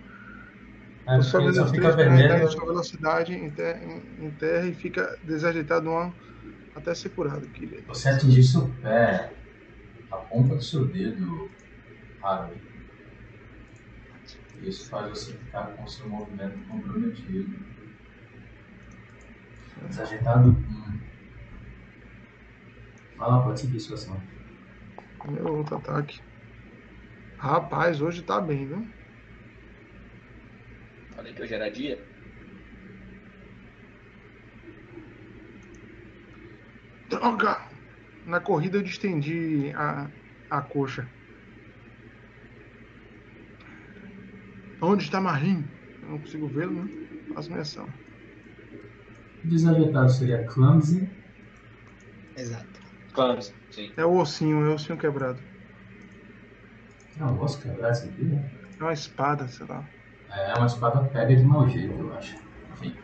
[1.07, 4.27] É, É, só porque vezes só fica três aumentar a sua velocidade em terra, em,
[4.27, 6.15] em terra e fica desajeitado ar
[6.75, 7.51] até ser curado.
[7.51, 7.67] Que.
[7.87, 9.37] Você atingir seu pé,
[10.11, 11.57] a ponta do seu dedo,
[12.23, 12.63] Harvey.
[14.61, 17.67] Isso faz você ficar com o seu movimento comprometido.
[19.89, 20.51] Desajeitado.
[20.51, 21.09] Hum.
[23.17, 24.27] Fala, pode seguir sua ação.
[25.25, 26.21] Meu outro ataque.
[27.37, 28.95] Rapaz, hoje tá bem, viu?
[31.15, 32.09] Falei que hoje era dia.
[37.11, 37.69] Droga!
[38.25, 40.13] Na corrida eu distendi a,
[40.51, 41.13] a coxa.
[44.81, 45.73] Onde está Marim?
[46.03, 46.91] Eu não consigo vê-lo, né?
[47.33, 47.87] Faço minha ação.
[49.43, 51.11] Desajeitado seria clumsy.
[52.35, 52.81] Exato.
[53.13, 53.93] Claro, sim.
[53.97, 55.41] É o ossinho, é o ossinho quebrado.
[57.17, 58.51] Não, posso quebrar isso aqui, né?
[58.79, 59.89] É uma espada, sei lá.
[60.31, 62.37] É uma espada pega de mau jeito, eu acho.
[62.75, 62.97] Enfim.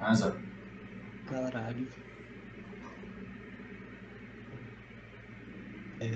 [0.00, 0.36] Hansa,
[1.30, 1.86] Caralho.
[6.00, 6.06] É...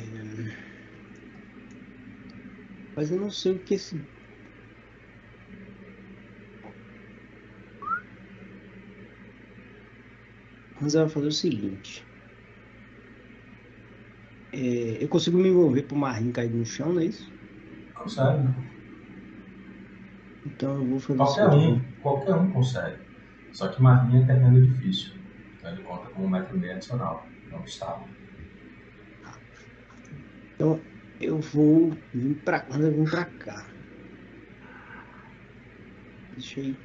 [2.96, 4.13] Mas eu não sei o que esse.
[10.80, 12.06] Mas vai fazer o seguinte.
[14.52, 17.34] É, eu consigo me envolver pro Marinho cair no chão, não é isso?
[17.94, 18.48] Consegue.
[20.46, 23.02] Então eu vou fazer Qualquer um, qualquer um consegue.
[23.52, 25.12] Só que Marinha é terreno difícil.
[25.56, 27.26] Então ele conta com um metro e meio adicional.
[27.50, 28.00] Não está.
[30.54, 30.80] Então
[31.20, 32.78] eu vou vir pra cá.
[32.78, 33.74] Eu vim pra cá.
[36.36, 36.76] Deixa aí.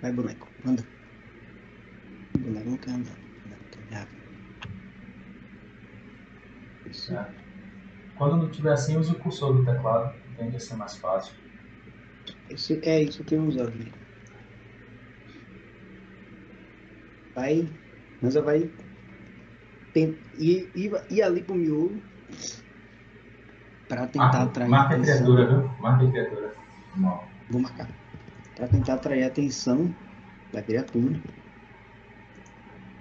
[0.00, 0.48] Vai, boneco.
[0.64, 0.84] Anda.
[2.34, 3.18] O boneco não quer andar.
[3.44, 4.10] Não, tá errado.
[6.96, 7.08] Isso.
[7.12, 7.34] Certo?
[8.16, 11.34] Quando não tiver assim, use o cursor do teclado, tende a ser mais fácil.
[12.48, 13.70] Esse, é isso que eu tenho usado.
[13.76, 13.92] né?
[17.34, 17.68] Vai.
[18.22, 18.70] Nanza vai.
[19.92, 22.00] Tem, ir, ir, ir ali pro miolo.
[23.88, 25.16] Pra tentar Marca, atrair marca a atenção.
[25.26, 25.68] criatura, viu?
[25.80, 26.54] Marca a criatura.
[26.96, 27.20] Não.
[27.50, 27.88] Vou marcar.
[28.56, 29.94] Pra tentar atrair a atenção
[30.52, 31.20] da criatura.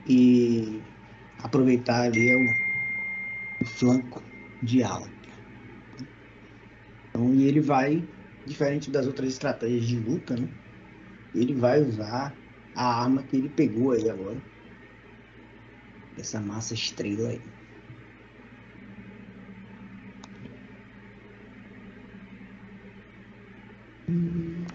[0.07, 0.81] E
[1.41, 2.64] aproveitar ali é o,
[3.59, 5.13] o flanco de ala.
[7.09, 8.07] Então, e ele vai,
[8.45, 10.53] diferente das outras estratégias de luta, né?
[11.33, 12.41] Ele vai usar
[12.75, 14.43] a arma que ele pegou aí agora.
[16.17, 17.55] Essa massa estrela aí.
[24.09, 24.65] Hum,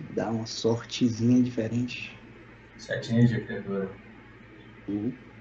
[0.00, 2.18] Dá uma sortezinha diferente.
[2.78, 4.00] Setinha de criatura.
[4.86, 5.35] Uhum.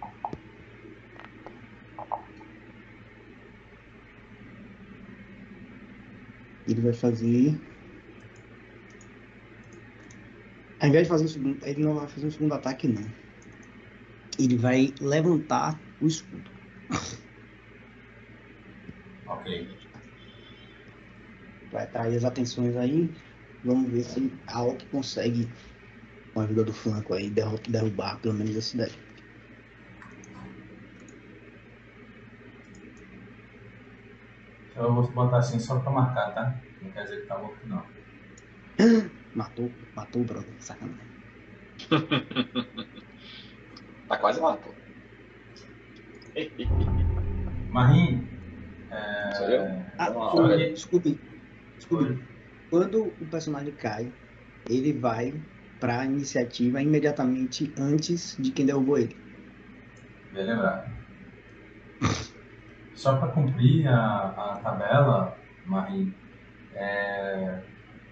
[6.76, 7.58] Ele vai fazer.
[10.80, 11.66] Ao invés de fazer um segundo.
[11.66, 13.14] Ele não vai fazer um segundo ataque, não.
[14.40, 16.52] Ele vai levantar o escudo.
[19.26, 19.46] Ok.
[21.72, 23.12] Vai atrair as atenções aí.
[23.64, 25.52] Vamos ver se a Alck consegue,
[26.34, 29.00] com a ajuda do flanco aí, derru- derrubar pelo menos a cidade.
[30.20, 30.56] Então
[34.76, 36.62] eu vou botar assim só pra marcar, tá?
[36.82, 37.86] Não quer dizer que tá morto, não.
[39.34, 41.08] Matou, matou o brother, sacanagem.
[44.08, 44.76] Tá quase matou.
[47.72, 48.28] Marim.
[48.92, 49.32] É...
[49.36, 49.66] Sou eu?
[49.98, 50.76] Ah, lá, Scooby, olha.
[50.76, 51.22] Scooby,
[51.80, 52.20] Scooby,
[52.70, 54.14] quando o personagem cai,
[54.70, 55.34] ele vai
[55.80, 59.20] pra iniciativa imediatamente antes de quem derrubou ele.
[60.32, 60.94] Bem lembrado.
[62.96, 66.20] Só para cumprir a, a tabela, Marim,
[66.74, 67.66] é,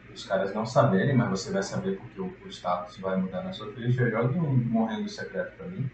[0.10, 3.54] os caras não saberem, mas você vai saber porque o, o status vai mudar na
[3.54, 4.10] sua ficha.
[4.12, 5.91] Jogue um morrendo secreto para mim.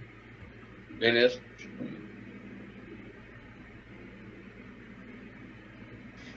[0.99, 1.41] Beleza.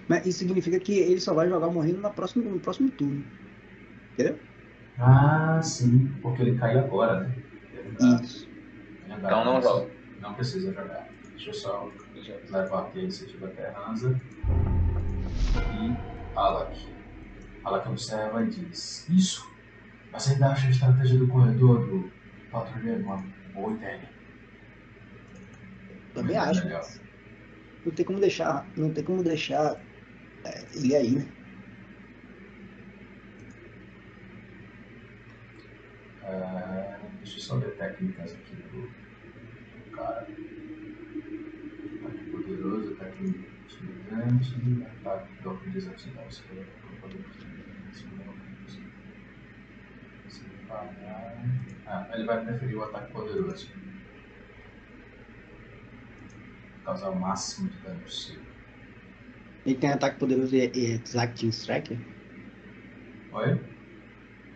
[0.09, 3.29] Mas isso significa que ele só vai jogar morrendo na próxima, no próximo turno.
[4.15, 4.45] Entendeu?
[4.97, 7.43] Ah, sim, porque ele caiu agora, né?
[7.99, 8.49] Isso.
[9.07, 9.25] lembrado.
[9.27, 9.95] Então não joga.
[10.19, 11.12] Não precisa jogar.
[11.45, 11.93] Deixa eu só
[12.51, 14.21] levar aqui a iniciativa Terranza
[15.75, 15.97] e
[16.37, 16.77] Alak.
[17.65, 19.43] Alak observa e diz: Isso!
[20.13, 22.13] Você ainda acha a estratégia do corredor do
[22.49, 23.17] patrulheiro uma
[23.53, 24.09] boa ideia?
[26.15, 26.65] Também Mas é acho.
[26.65, 26.83] melhor.
[27.85, 28.73] Não tem como deixar.
[28.77, 29.85] Não tem como deixar
[30.45, 31.33] é, ele aí, né?
[36.23, 38.93] É, deixa eu só ver técnicas aqui do,
[39.75, 40.27] do cara.
[42.63, 44.55] Poderoso, ataque intimidante,
[45.05, 46.65] ataque golpe desativar o seu poder
[51.87, 53.69] Ah, ele vai preferir o ataque poderoso.
[56.85, 58.43] Causar o máximo de dano possível.
[59.67, 61.99] Ele tem ataque poderoso e, e Exacting Strike.
[63.33, 63.61] Oi?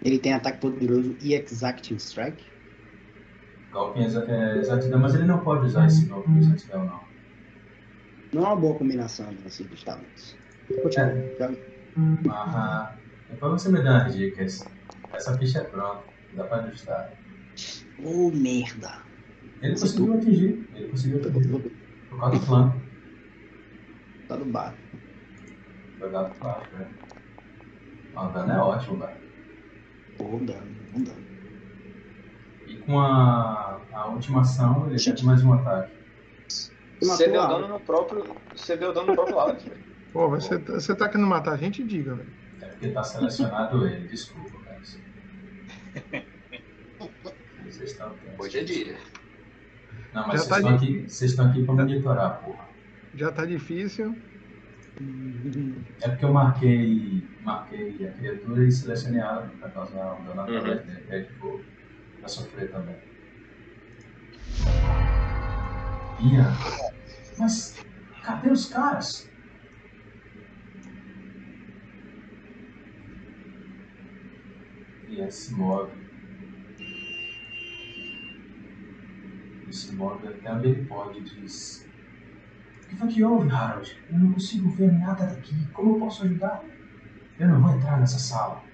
[0.04, 2.44] Ele tem ataque poderoso e Exacting Strike.
[3.72, 7.05] Golpe é, exatidão, mas ele não pode usar esse golpe em exatidão, não.
[8.32, 10.36] Não é uma boa combinação assim, dos talentos.
[10.82, 11.14] Continua.
[11.38, 11.58] joga.
[12.30, 12.98] Ah,
[13.30, 14.60] depois você me dá umas dicas.
[15.12, 17.12] Essa ficha é pronta, dá pra ajustar.
[17.98, 19.06] Ô merda.
[19.62, 21.78] Ele conseguiu atingir, ele conseguiu atingir.
[22.10, 22.80] Por causa do flanco.
[24.28, 24.76] Tá no bar.
[25.98, 26.90] Jogado por baixo, velho.
[28.14, 29.16] Ah, O dano é ótimo, velho.
[30.18, 31.26] Pô, dano, não dano.
[32.66, 35.95] E com a, a última ação, ele tem mais um ataque.
[37.00, 38.24] Você deu dano no próprio.
[38.54, 39.84] Você deu dano no próprio lado, velho.
[40.12, 41.84] Pô, você, tá- você tá querendo matar a gente?
[41.84, 42.32] Diga, velho.
[42.60, 44.80] É porque tá selecionado ele, desculpa, cara.
[47.64, 48.14] Vocês estão.
[48.38, 48.96] Hoje é dia.
[50.14, 52.68] Não, mas Já vocês tá estão de- aqui, vocês estão aqui pra monitorar, porra.
[53.14, 54.16] Já tá difícil.
[56.00, 60.56] É porque eu marquei, marquei a criatura e selecionei ela pra causar um dano Uhum.
[60.56, 61.06] através dele.
[61.10, 61.60] Aí ficou
[62.20, 62.96] pra sofrer também.
[66.20, 66.52] Ian,
[67.38, 67.76] mas
[68.26, 69.30] Cadê os caras?
[75.08, 75.92] E se move.
[79.62, 81.88] Ele se move até onde ele pode diz:
[82.82, 83.96] O que foi que houve, Harold?
[84.10, 85.54] Eu não consigo ver nada daqui.
[85.72, 86.64] Como eu posso ajudar?
[87.38, 88.64] Eu não vou entrar nessa sala.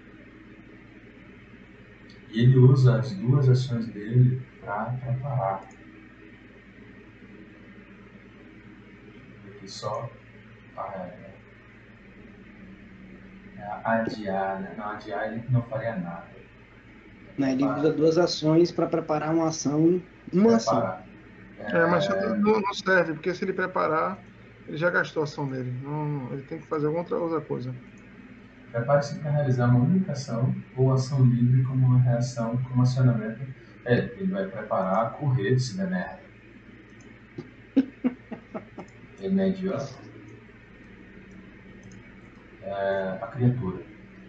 [2.30, 5.82] E ele usa as duas ações dele para preparar.
[9.67, 10.11] Só
[10.77, 11.33] é,
[13.59, 14.75] é, adiar, né?
[14.77, 16.27] Não, adiar ele não faria nada.
[17.39, 20.03] Não, ele usa duas ações para preparar uma ação,
[20.33, 20.75] uma ação.
[20.75, 21.13] Preparar.
[21.59, 24.19] É, mas não, não serve, porque se ele preparar,
[24.67, 25.73] ele já gastou a ação dele.
[25.83, 27.75] Não, ele tem que fazer alguma outra, outra coisa.
[28.73, 33.41] Prepare-se para realizar uma única ação ou ação livre como uma reação como acionamento.
[33.85, 36.22] É, ele vai preparar correr se der merda.
[39.23, 39.35] Ele
[42.62, 43.85] é a criatura.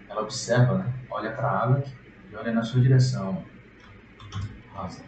[0.07, 0.93] Ela observa, né?
[1.09, 1.91] Olha para Alec
[2.31, 3.43] e olha na sua direção.
[4.71, 5.03] Rosa.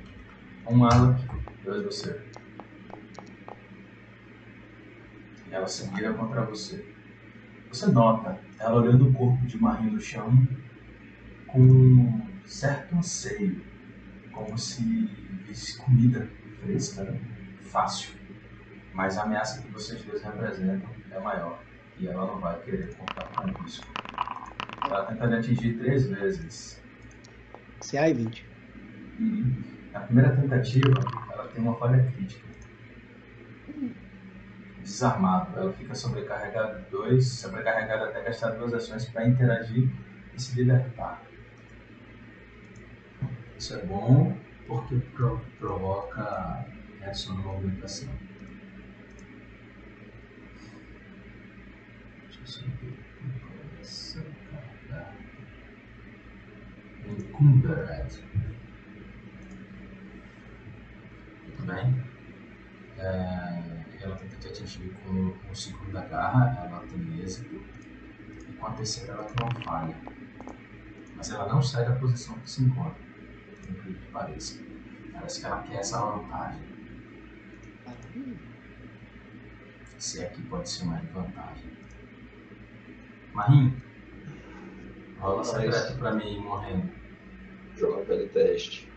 [0.68, 1.22] Um Alec,
[1.64, 2.20] dois você.
[5.48, 6.84] E ela se vira contra você.
[7.70, 10.48] Você nota ela olhando o corpo de Marie no chão
[11.46, 13.64] com um certo anseio,
[14.32, 14.84] como se
[15.46, 16.28] visse comida
[16.60, 17.20] fresca, né?
[17.62, 18.25] fácil.
[18.96, 21.66] Mas a ameaça que vocês dois representam é maior
[21.98, 23.94] e ela não vai querer contar com isso.
[24.86, 26.84] Ela tenta lhe atingir três vezes.
[27.80, 28.50] CA e 20.
[29.20, 32.48] E na primeira tentativa, ela tem uma falha crítica.
[34.78, 39.92] Desarmado, ela fica sobrecarregada dois, sobrecarregada até gastar duas ações para interagir
[40.34, 41.30] e se libertar.
[43.58, 46.70] Isso é bom porque pro- provoca
[47.00, 48.20] reação de movimentação.
[54.52, 55.18] Carregar.
[57.08, 58.24] Encumbered.
[61.42, 62.06] Muito bem.
[63.00, 67.56] É, ela tenta te atingir com, o segundo da garra, ela tem êxito.
[68.48, 69.98] E com a terceira ela tem uma falha.
[71.16, 72.94] Mas ela não sai da posição que se encontra.
[72.94, 74.64] por incrível que pareça.
[75.14, 76.76] Parece que ela quer essa vantagem.
[79.98, 81.75] Se é que pode ser uma vantagem.
[83.36, 83.82] Marinho,
[85.20, 86.90] rola secreto pra mim morrendo.
[87.76, 88.90] Jogar pelo teste.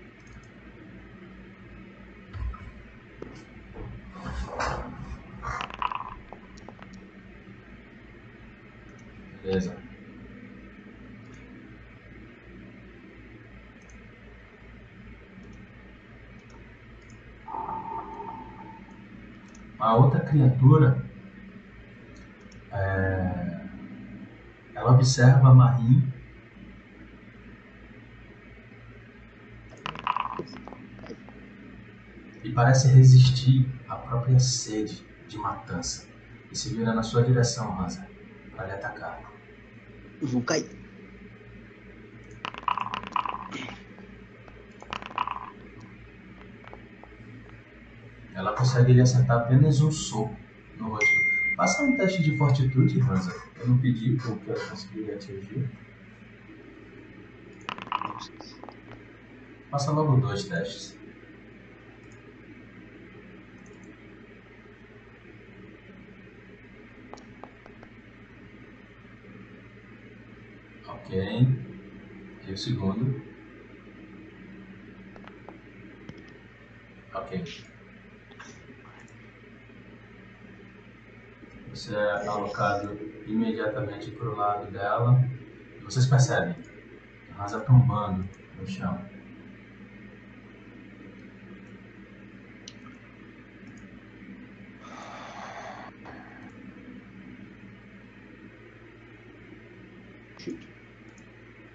[9.42, 9.76] Beleza.
[19.80, 21.04] A outra criatura,
[22.70, 23.48] é,
[24.76, 26.12] ela observa a Marim
[32.42, 36.08] e parece resistir à própria sede de matança
[36.50, 38.08] e se vira na sua direção, Hansa,
[38.50, 39.22] para lhe atacar.
[40.20, 40.68] Vou cair.
[48.34, 50.36] Ela consegue lhe acertar apenas um soco
[50.76, 51.06] no rosto.
[51.56, 53.47] Faça um teste de fortitude, Hansa.
[53.58, 55.68] Eu não pedi porque eu consegui atingir.
[59.70, 60.96] Faça logo dois testes.
[70.86, 71.14] Ok.
[72.46, 73.22] E o segundo.
[77.14, 77.44] Ok.
[81.70, 85.22] Você é alocado imediatamente para o lado dela.
[85.84, 86.54] Vocês percebem
[87.30, 88.98] a Rasa tombando no chão.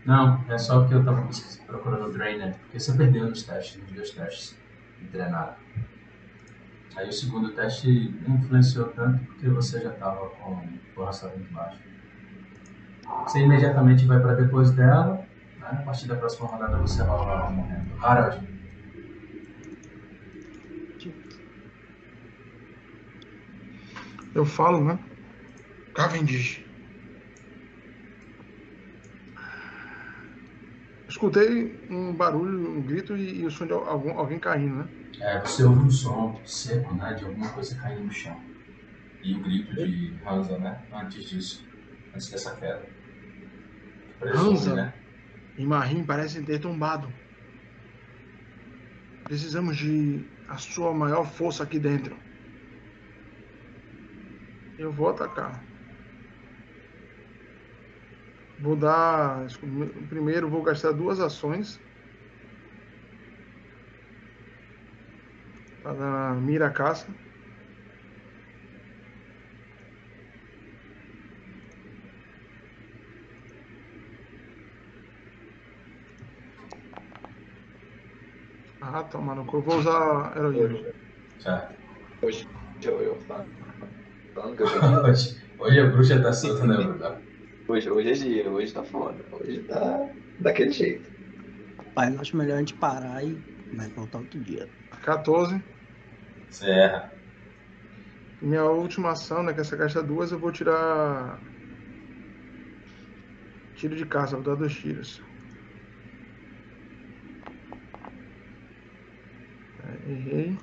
[0.05, 1.29] Não, é só que eu tava
[1.65, 4.57] procurando o Drainer, porque você perdeu nos testes, nos dois testes
[4.99, 5.62] de treinado.
[6.95, 7.89] Aí o segundo teste
[8.27, 11.81] influenciou tanto porque você já estava com o orçamento baixo.
[13.23, 15.27] Você imediatamente vai para depois dela,
[15.57, 15.67] né?
[15.71, 17.93] a partir da próxima rodada você rola morrendo.
[18.01, 18.53] Harold,
[24.35, 24.99] Eu falo, né?
[25.93, 26.65] Cavendish.
[31.07, 35.02] Escutei um barulho, um grito e, e o som de algum, alguém caindo, né?
[35.23, 38.39] É, você ouve um som seco né, de alguma coisa caindo no chão.
[39.23, 40.83] E o grito de Hansa, né?
[40.91, 41.65] Antes disso.
[42.13, 42.85] Antes dessa queda.
[44.19, 44.75] Presume, Hansa?
[44.75, 44.93] né?
[45.57, 47.11] e Marim parecem ter tombado.
[49.23, 52.17] Precisamos de a sua maior força aqui dentro.
[54.77, 55.63] Eu vou atacar.
[58.59, 59.45] Vou dar.
[60.09, 61.79] Primeiro vou gastar duas ações.
[65.83, 67.13] Para dar mira caça.
[78.79, 79.57] Ah, toma no cu.
[79.57, 80.93] Eu vou usar heroína.
[81.39, 81.75] Certo.
[82.21, 82.47] Hoje
[82.83, 83.49] eu, eu falo.
[84.33, 84.67] Falando que eu
[85.03, 87.21] Hoje, hoje a bruxa tá solta, né, Bruno?
[87.67, 89.25] hoje, hoje é dia, hoje tá foda.
[89.31, 89.99] Hoje tá
[90.39, 91.11] daquele jeito.
[91.93, 94.69] Pai, eu acho melhor a gente parar e vai voltar outro dia.
[95.03, 95.63] 14.
[96.49, 97.13] Você erra.
[98.39, 99.53] Minha última ação, né?
[99.55, 101.51] Que essa gasta duas, eu vou tirar.
[103.75, 105.21] Tiro de caça, vou dar dois tiros.
[109.83, 110.57] É, errei.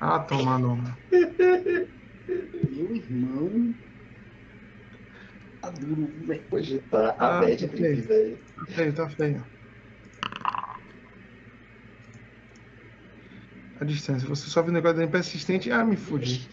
[0.00, 0.98] Ah, toma, Noma.
[2.70, 3.74] Meu irmão.
[5.60, 6.46] Tá duro, velho.
[6.50, 7.76] Hoje tá Ah, a média ok.
[7.76, 8.42] trip, velho.
[8.56, 9.57] Tá feio, tá feio.
[13.80, 14.28] A distância.
[14.28, 15.70] Você sofre um negócio de persistente.
[15.72, 16.52] Ah, me fudi.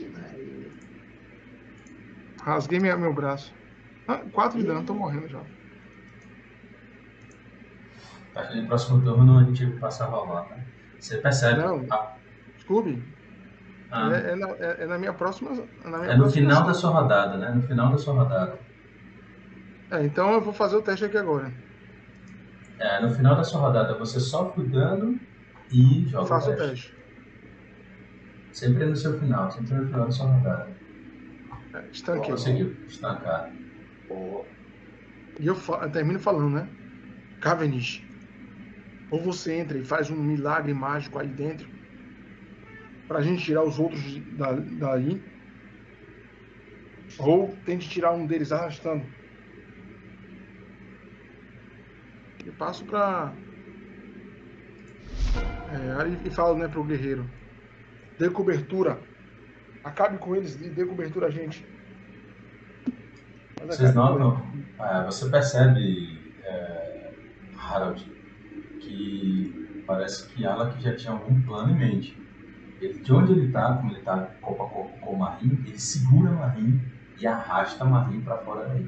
[2.41, 3.53] Rasguei minha, meu braço.
[4.07, 5.45] Ah, quatro de dano, tô morrendo já.
[8.36, 10.65] Acho que no próximo turno a gente passa a rolar, tá?
[10.99, 11.61] Você percebe.
[11.61, 11.88] Não.
[11.89, 12.19] Ah,
[12.59, 13.05] Scooby,
[13.91, 15.51] ah, é, é na, é- é na minha próxima.
[15.84, 16.65] É, na minha é no próxima final ação.
[16.65, 17.51] da sua rodada, né?
[17.53, 18.65] No final da sua rodada.
[19.89, 21.55] É, então eu vou fazer o teste aqui agora.
[22.80, 25.19] É, no final da sua rodada você sofre o dano
[25.69, 26.93] e joga Faço o o teste.
[28.55, 30.77] Sempre no seu final, sempre no final da sua rodada.
[31.73, 32.31] É, estanquei.
[32.31, 33.53] Conseguiu estancar.
[35.37, 36.69] E eu, eu termino falando, né?
[37.41, 38.01] Cavendish.
[39.11, 41.67] Ou você entra e faz um milagre mágico aí dentro.
[43.09, 44.01] Pra gente tirar os outros
[44.37, 45.21] da, daí.
[47.19, 49.05] Ou tente tirar um deles arrastando.
[52.45, 53.37] E passo pra.
[55.67, 57.29] É, aí e falo, né, pro guerreiro.
[58.18, 58.99] Dê cobertura.
[59.84, 61.66] Acabe com eles e dê cobertura a gente.
[63.59, 64.41] Mas Vocês acabe com notam,
[64.80, 67.13] é, você percebe, é,
[67.57, 68.03] Harold,
[68.80, 72.18] que parece que Alak já tinha algum plano em mente.
[72.82, 75.80] Ele, de onde ele tá, como ele tá corpo a corpo com o Marim, ele
[75.80, 76.82] segura o Marim
[77.20, 78.88] e arrasta o Marim pra fora daí.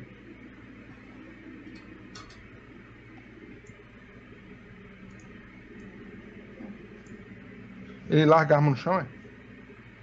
[8.09, 9.16] Ele larga a arma no chão, é?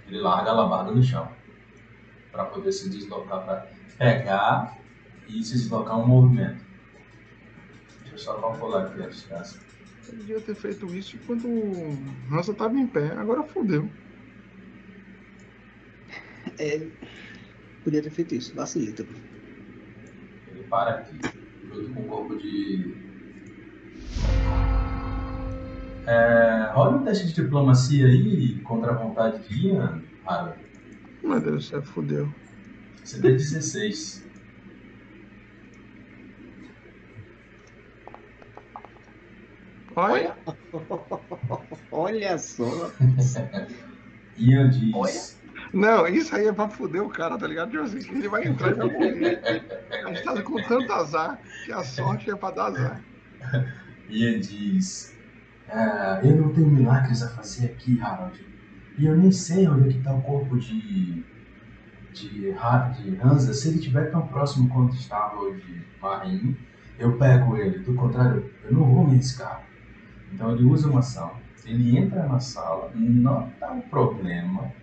[0.07, 1.31] Ele larga a alabarda no chão
[2.31, 4.77] para poder se deslocar, para pegar
[5.27, 6.63] e se deslocar um movimento.
[8.01, 9.59] Deixa eu só calcular aqui a distância.
[10.07, 11.97] Ele devia ter feito isso enquanto o
[12.31, 13.11] Hansa tava em pé.
[13.13, 13.89] Agora fodeu.
[16.59, 16.87] É,
[17.83, 19.05] podia ter feito isso, vacilita.
[20.47, 21.19] Ele para aqui,
[21.67, 22.95] junto com o corpo de.
[26.07, 30.59] É, rola um teste de diplomacia aí contra a vontade de Ian, Harold.
[31.23, 32.33] Meu Deus céu, fodeu.
[33.03, 34.25] Você deu 16.
[39.95, 40.37] Olha,
[41.91, 42.63] Olha só.
[44.37, 45.41] Ian diz.
[45.73, 47.71] não, isso aí é pra foder o cara, tá ligado?
[47.71, 49.41] Tipo assim, ele vai entrar e vai morrer.
[50.05, 53.07] A gente tá com tanto azar que a sorte é pra dar azar.
[54.09, 55.14] Ian diz:
[55.67, 58.47] "Ah, Eu não tenho milagres a fazer aqui, Harold.
[58.97, 61.27] E eu nem sei onde é que tá o corpo de.
[62.11, 62.53] de,
[62.93, 63.53] de Hansa.
[63.53, 66.57] Se ele estiver tão próximo quanto estava o de Marim,
[66.97, 67.79] eu pego ele.
[67.79, 69.69] Do contrário, eu não vou me arriscar.
[70.31, 71.43] Então ele usa uma ação.
[71.63, 72.91] Ele entra na sala,
[73.59, 74.75] dá um problema.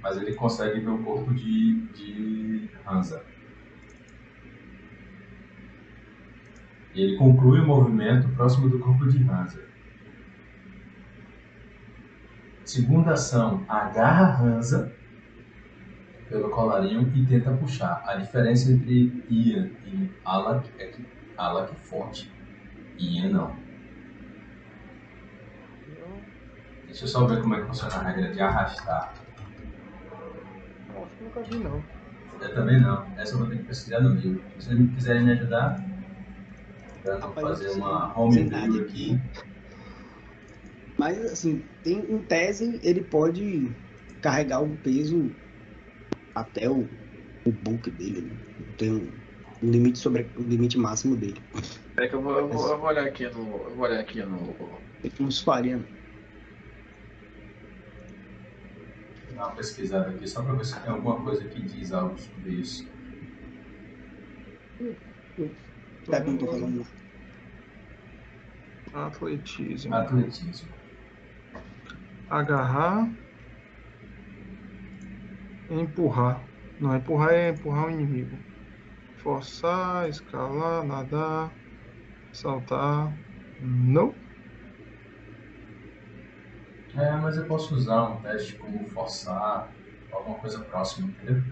[0.00, 3.26] Mas ele consegue ver o corpo de, de Hansa.
[6.80, 9.62] E ele conclui o movimento próximo do corpo de Hansa.
[12.64, 14.92] Segunda ação, agarra Hansa
[16.28, 18.02] pelo colarinho e tenta puxar.
[18.06, 22.32] A diferença entre Ian e Alak é que Alak é forte.
[22.98, 23.56] Ian não.
[26.86, 29.14] Deixa eu só ver como é que funciona a regra de arrastar.
[30.94, 31.82] Eu acho que nunca vi, não.
[32.40, 33.04] Eu também não.
[33.16, 34.42] Essa eu vou ter que pesquisar no livro.
[34.58, 35.84] Se vocês quiserem me ajudar,
[37.04, 38.14] Rapaz, fazer uma
[38.50, 39.18] nada aqui.
[40.98, 43.68] Mas assim, tem em tese ele pode
[44.20, 45.34] carregar o peso
[46.34, 46.88] até o,
[47.44, 48.22] o bulk dele.
[48.22, 48.36] Né?
[48.76, 49.12] Tem um,
[49.62, 51.42] um limite sobre o limite máximo dele.
[51.96, 53.38] É que eu vou, eu vou, eu vou olhar aqui no.
[53.38, 54.80] Eu vou olhar aqui no.
[55.20, 55.86] Uns 40.
[59.26, 62.18] Vou dar uma pesquisada aqui só pra ver se tem alguma coisa que diz algo
[62.18, 62.84] sobre isso.
[65.36, 65.73] Tá
[66.08, 66.86] eu não tô falando.
[68.92, 69.94] Atletismo.
[69.94, 70.74] Atletismo.
[72.28, 73.08] Agarrar.
[75.68, 76.48] Empurrar.
[76.78, 78.36] Não, empurrar é empurrar o inimigo.
[79.22, 81.56] Forçar, escalar, nadar,
[82.32, 83.18] saltar.
[83.58, 84.14] Não.
[86.96, 89.76] É, mas eu posso usar um teste como forçar,
[90.12, 91.42] alguma coisa próxima, entendeu?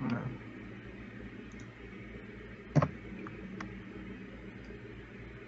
[0.00, 0.39] É.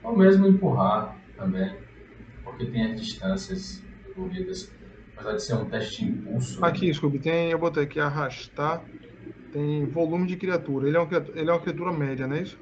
[0.03, 1.83] Ou mesmo empurrar também,
[2.45, 4.77] porque tem as distâncias envolvidas.
[5.17, 6.63] Apesar de ser um teste de impulso.
[6.63, 7.51] Aqui, Scooby, tem.
[7.51, 8.89] Eu botei aqui arrastar.
[9.51, 10.89] Tem volume de criatura.
[10.89, 12.61] Ele é, um, criatura- ele é uma criatura média, não é isso?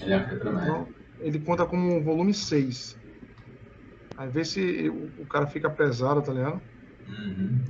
[0.00, 0.80] Ele é uma criatura média.
[0.80, 2.98] Então, ele conta como um volume 6.
[4.16, 6.62] Aí vê se o, o cara fica pesado, tá ligado?
[7.06, 7.64] Uhum.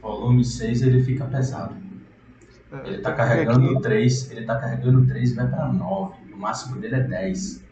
[0.00, 1.85] Volume 6 ele fica pesado.
[2.72, 6.32] É, Ele tá porque carregando aqui- 3, ele tá carregando 3 e vai pra 9.
[6.32, 7.64] O máximo dele é 10.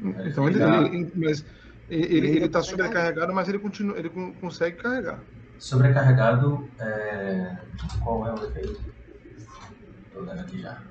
[0.00, 1.44] Então ele, fica- ele- ele- mas
[1.90, 5.22] ele, ele, Ele ele tá sobrecarregado, mas ele continua, ele con- consegue carregar.
[5.58, 7.56] Sobrecarregado, é...
[8.02, 8.80] qual é o efeito?
[10.12, 10.82] Tô lendo aqui já.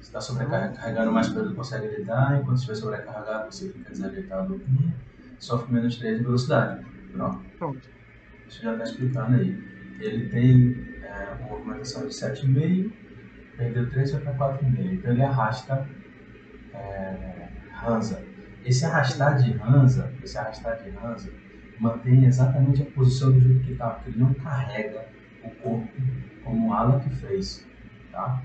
[0.00, 4.92] está sobrecarregando mais pelo que consegue lidar, enquanto estiver sobrecarregado, você fica desajeitado um,
[5.38, 6.84] sofre menos 3 de velocidade.
[7.12, 7.44] Pronto.
[7.58, 7.88] Pronto.
[8.46, 9.58] Isso já está explicando aí.
[10.00, 12.92] Ele tem é, uma movimentação de 7,5,
[13.56, 14.92] perdeu 3 foi para 4,5.
[14.92, 15.88] Então ele arrasta
[16.74, 17.48] é,
[17.84, 18.24] Hansa.
[18.64, 21.30] Esse arrastar de Hansa, esse arrastar de Hansa,
[21.78, 25.06] mantém exatamente a posição do jeito que está, porque ele não carrega
[25.42, 25.88] o corpo
[26.44, 27.66] como o Alak fez,
[28.10, 28.42] tá?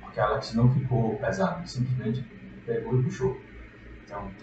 [0.00, 2.24] Porque Alex não ficou pesado, simplesmente
[2.64, 3.40] pegou e puxou.
[4.04, 4.36] Então,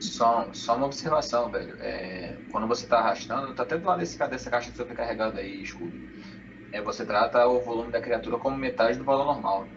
[0.00, 1.76] Só, só uma observação, velho.
[1.82, 6.00] É, quando você tá arrastando, tá até do lado desse, dessa caixa sobrecarregada aí, escudo.
[6.72, 9.76] É, você trata o volume da criatura como metade do valor normal.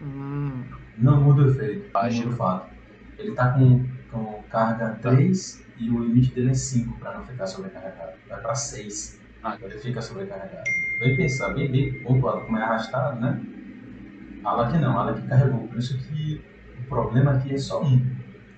[0.00, 2.74] Hum, não muda o efeito, muda o fato.
[3.16, 7.46] Ele está com, com carga 3 e o limite dele é 5 para não ficar
[7.46, 8.18] sobrecarregado.
[8.28, 9.22] Vai para 6.
[9.42, 10.74] Ah, Ele fica sobrecarregado.
[10.98, 13.44] Bem pensado, bem, bem pontuado, como é arrastado, né?
[14.44, 15.66] Ala que não, ala que carregou.
[15.68, 16.44] Por isso que
[16.78, 17.96] o problema aqui é só um.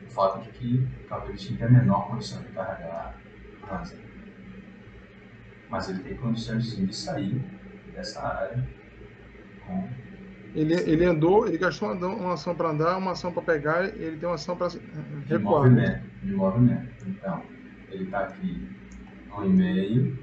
[0.06, 3.14] O fato de que o cavalete tem a menor condição de carregar
[3.68, 3.96] a asa.
[5.68, 7.44] Mas ele tem condições de sair
[7.94, 8.66] dessa área
[9.66, 9.88] com
[10.56, 14.02] ele, ele andou, ele gastou uma, uma ação para andar, uma ação para pegar, e
[14.02, 14.80] ele tem uma ação para de
[15.26, 15.64] recuar.
[15.64, 17.06] movimento, de movimento.
[17.06, 17.42] Então,
[17.90, 18.66] ele está aqui
[19.36, 20.18] um e meio,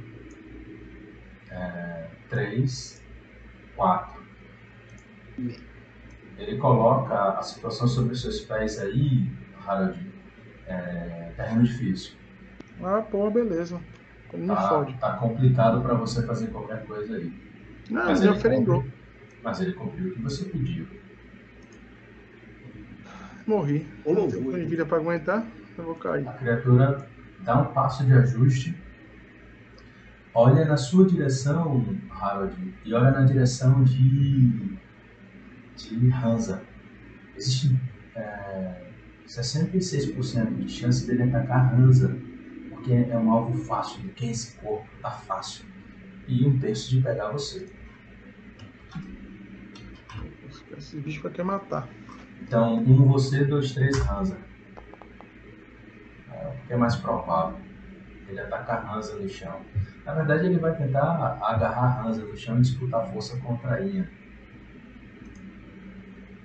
[1.52, 3.00] é, três,
[3.76, 4.13] quatro.
[6.38, 9.28] Ele coloca a situação sobre os seus pés aí,
[9.66, 10.00] Harold,
[10.68, 12.14] é, terreno difícil.
[12.82, 13.80] Ah, pô, beleza.
[14.34, 14.94] Ele não Tá, fode.
[14.98, 17.32] tá complicado para você fazer qualquer coisa aí.
[17.90, 18.76] Não, Mas ele oferendou.
[18.82, 18.94] cumpriu.
[19.44, 20.88] Mas ele cumpriu o que você pediu.
[23.46, 23.86] Morri.
[24.06, 25.46] Ô, Não tenho de vida para aguentar,
[25.78, 26.28] eu vou cair.
[26.28, 27.06] A criatura
[27.42, 28.74] dá um passo de ajuste,
[30.34, 32.56] olha na sua direção, Harold,
[32.86, 34.78] e olha na direção de,
[35.76, 36.64] de Hansa.
[37.36, 37.80] Existe
[38.16, 38.92] é,
[39.28, 42.16] 66% de chance dele atacar Hansa,
[42.70, 45.66] porque é um alvo fácil, de quem esse corpo tá fácil.
[46.28, 47.70] E um terço de pegar você.
[50.78, 51.88] Esse bicho vai querer matar.
[52.42, 54.38] Então, um você, dois, três, Hansa.
[56.32, 57.60] É, o que é mais provável?
[58.28, 59.62] Ele atacar Hansa no chão.
[60.06, 64.08] Na verdade, ele vai tentar agarrar Hansa no chão e disputar força contra a Ian,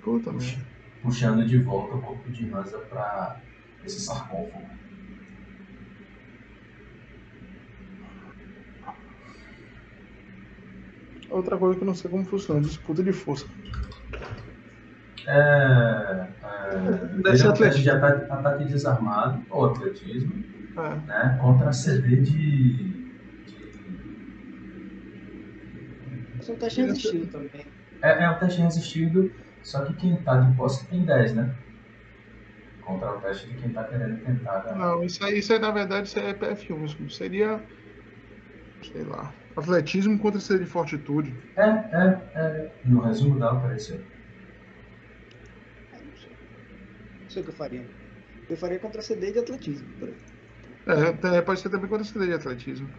[0.01, 0.65] Puta merda.
[1.01, 3.41] puxando de volta o corpo de Hansa para
[3.83, 4.67] esse sarcófago.
[11.29, 13.45] Outra coisa que eu não sei como funciona, disputa de força.
[15.27, 16.69] É, é,
[17.21, 17.83] Deve ser é um teste atletismo.
[17.83, 20.43] de ataque, ataque desarmado ou atletismo
[20.77, 20.95] É.
[21.05, 22.87] né, contra CD de,
[26.37, 27.65] de São testes resistindo também.
[28.01, 29.31] É, é um teste resistido,
[29.63, 31.55] só que quem tá de posse tem 10, né?
[32.81, 34.63] Contra o teste de quem tá querendo tentar.
[34.65, 34.73] Né?
[34.75, 36.85] Não, isso aí, isso aí na verdade isso é PF1.
[36.85, 37.63] Isso seria.
[38.91, 39.35] Sei lá.
[39.55, 41.35] Atletismo contra CD de fortitude.
[41.55, 42.71] É, é, é.
[42.85, 43.99] No resumo dela apareceu.
[45.91, 46.31] Ah, não sei.
[47.21, 47.89] Não sei o que eu faria.
[48.49, 49.89] Eu faria contra CD de atletismo.
[49.99, 50.09] por.
[50.87, 52.89] É, tem- pode ser também contra CD de atletismo.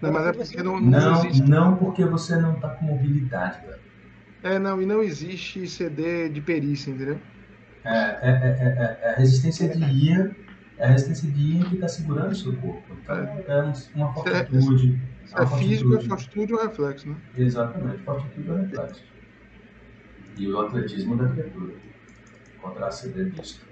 [0.00, 1.42] Não, mas é porque não, não Não, existe.
[1.48, 3.85] não porque você não tá com mobilidade, velho.
[4.46, 7.20] É, não, e não existe CD de perícia, entendeu?
[7.84, 10.36] É, é, é, é, é a resistência de IA,
[10.78, 12.98] é a resistência de IA que tá segurando o seu corpo.
[13.00, 13.16] Então,
[13.48, 15.00] é um- uma fortitude.
[15.36, 16.08] É físico, é fortitude.
[16.08, 17.16] fortitude ou reflexo, né?
[17.36, 19.04] Exatamente, fortitude é reflexo.
[20.36, 21.74] E o atletismo da criatura.
[22.58, 23.66] Contra a CD disto.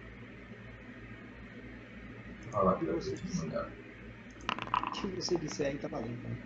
[2.55, 3.77] Olha lá o atletismo dela.
[4.89, 6.29] O que você disser aí tá valendo.
[6.29, 6.37] Né?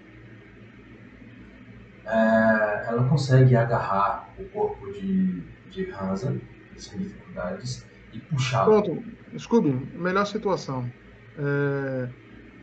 [2.09, 6.41] É, ela consegue agarrar o corpo de, de Hansa
[6.75, 8.83] sem dificuldades e puxá-lo.
[8.83, 9.05] Pronto,
[9.39, 10.91] Scooby, melhor situação.
[11.37, 12.09] É,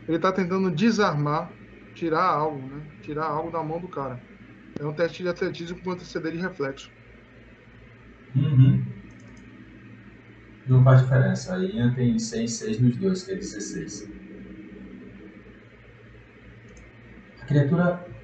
[0.08, 1.52] ele tá tentando desarmar,
[1.94, 2.82] tirar algo, né?
[3.02, 4.20] Tirar algo da mão do cara.
[4.78, 6.90] É um teste de atletismo contra CD de reflexo.
[8.34, 8.84] Uhum.
[10.66, 11.54] Não faz diferença.
[11.54, 14.10] A Ian tem 6, 6 nos dois, que é 16.
[17.40, 18.15] A criatura.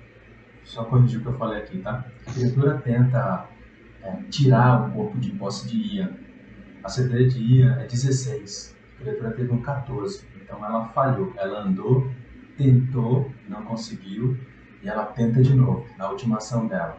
[0.73, 2.03] Só corrigir o que eu falei aqui, tá?
[2.27, 3.47] A criatura tenta
[4.03, 6.17] é, tirar o corpo de posse de Ian.
[6.83, 8.75] A CD de Ian é 16.
[8.97, 10.27] A criatura teve um 14.
[10.43, 11.31] Então ela falhou.
[11.37, 12.11] Ela andou,
[12.57, 14.35] tentou, não conseguiu.
[14.83, 16.97] E ela tenta de novo, na última ação dela.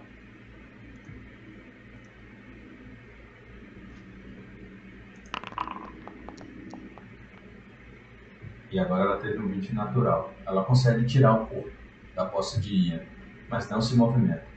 [8.72, 10.32] E agora ela teve um 20 natural.
[10.46, 11.72] Ela consegue tirar o corpo
[12.16, 13.02] da posse de Ian,
[13.54, 14.48] mas não se movimenta.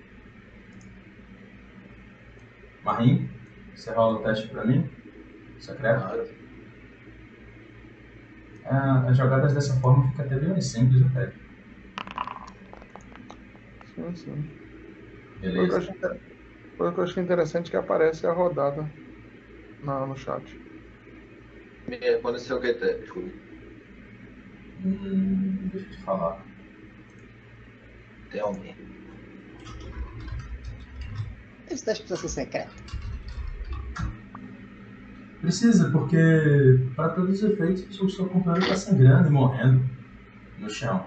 [2.82, 3.28] Marim,
[3.74, 4.90] você rola o teste pra mim?
[5.58, 6.00] Secreto?
[6.00, 6.26] Claro.
[8.64, 11.34] Ah, as jogadas dessa forma fica até bem mais simples até.
[13.94, 14.50] Sim, sim.
[15.38, 15.94] Beleza.
[16.78, 18.90] o que eu achei interessante que aparece a rodada
[19.82, 20.58] na, no chat.
[21.86, 22.72] Me aconteceu o que?
[22.74, 22.94] Té?
[22.98, 23.36] Desculpa.
[24.82, 26.55] Hum, deixa eu te falar.
[28.40, 28.76] Alguém.
[31.70, 32.74] Esse teste precisa ser secreto.
[35.40, 36.16] Precisa, porque
[36.94, 39.84] para todos os efeitos o seu companheiro está sangrando e morrendo
[40.58, 41.06] no chão.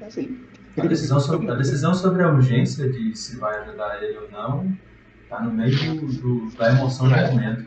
[0.00, 0.38] Assim.
[0.78, 4.76] A decisão, sobre, a decisão sobre a urgência de se vai ajudar ele ou não
[5.22, 7.66] está no meio do, do- da emoção do momento.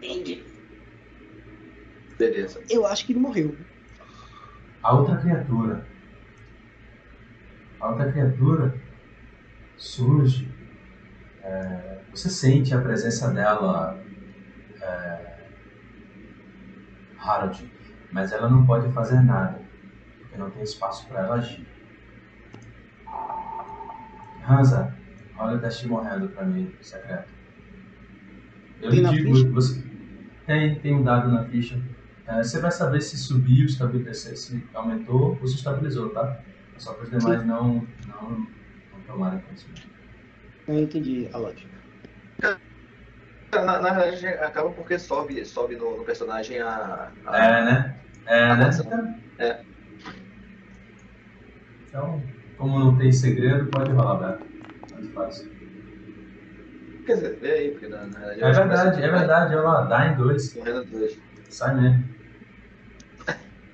[0.00, 0.44] Entendi.
[2.16, 2.62] Beleza.
[2.70, 3.54] Eu acho que ele morreu.
[4.82, 5.84] A outra criatura.
[7.86, 8.82] A outra criatura
[9.76, 10.56] surge.
[11.42, 14.06] é, você sente a presença dela,
[14.80, 15.52] é,
[17.18, 17.74] Harold,
[18.10, 19.68] mas ela não pode fazer nada,
[20.20, 21.74] porque não tem espaço para ela agir.
[24.40, 24.98] Hansa,
[25.34, 27.34] olha o teste morrendo para mim, secreto.
[28.80, 29.52] Eu Tem digo, ficha?
[29.52, 29.82] você
[30.46, 31.82] tem, tem um dado na ficha.
[32.26, 33.82] É, você vai saber se subiu, se
[34.74, 36.44] aumentou ou se estabilizou, tá?
[36.76, 38.54] É só para os demais não, não,
[38.92, 39.88] não tomarem conhecimento.
[40.66, 41.84] Eu entendi a lógica.
[43.54, 47.14] Na, na verdade, acaba porque sobe, sobe no, no personagem a.
[47.24, 48.00] a- É, né?
[48.26, 48.70] É, A né?
[48.70, 49.64] Então, é.
[51.88, 54.46] então, como não tem segredo, pode rolar, Beto.
[54.88, 55.50] Tanto faz.
[57.04, 58.40] Quer dizer, vê aí, porque na, na verdade.
[58.42, 59.54] É verdade, é verdade.
[59.54, 60.54] Olha lá, dá em dois.
[60.54, 61.12] Morrendo dois.
[61.48, 62.16] Sai mesmo.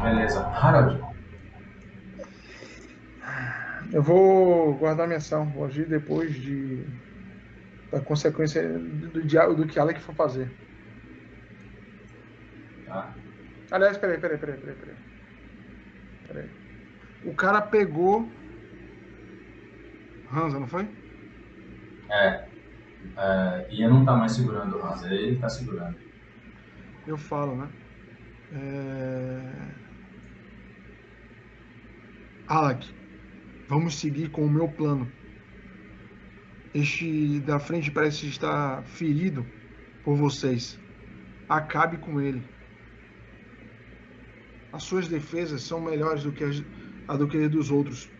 [0.00, 0.50] Beleza.
[0.54, 1.11] Harold,
[3.92, 6.82] Eu vou guardar minha ação, vou agir depois de
[7.92, 10.50] da consequência do, diálogo do que Alec for fazer.
[12.86, 13.14] tá?
[13.70, 14.96] Aliás, peraí, peraí, peraí, peraí, peraí.
[16.26, 16.50] Peraí.
[17.26, 18.26] O cara pegou.
[20.32, 20.88] Hansa, não foi?
[22.10, 22.48] É.
[23.18, 25.98] é Ian não tá mais segurando o Hansa, ele tá segurando.
[27.06, 27.68] Eu falo, né?
[28.54, 29.82] É...
[32.46, 33.01] Alec,
[33.72, 35.10] vamos seguir com o meu plano.
[36.74, 39.46] Este da frente parece estar ferido
[40.04, 40.78] por vocês.
[41.48, 42.42] Acabe com ele.
[44.74, 46.62] As suas defesas são melhores do que as,
[47.08, 48.10] a do que dos outros.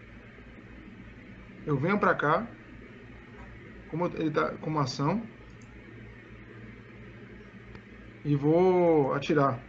[1.67, 2.47] Eu venho pra cá,
[3.91, 5.23] como ele tá como ação,
[8.25, 9.63] e vou atirar.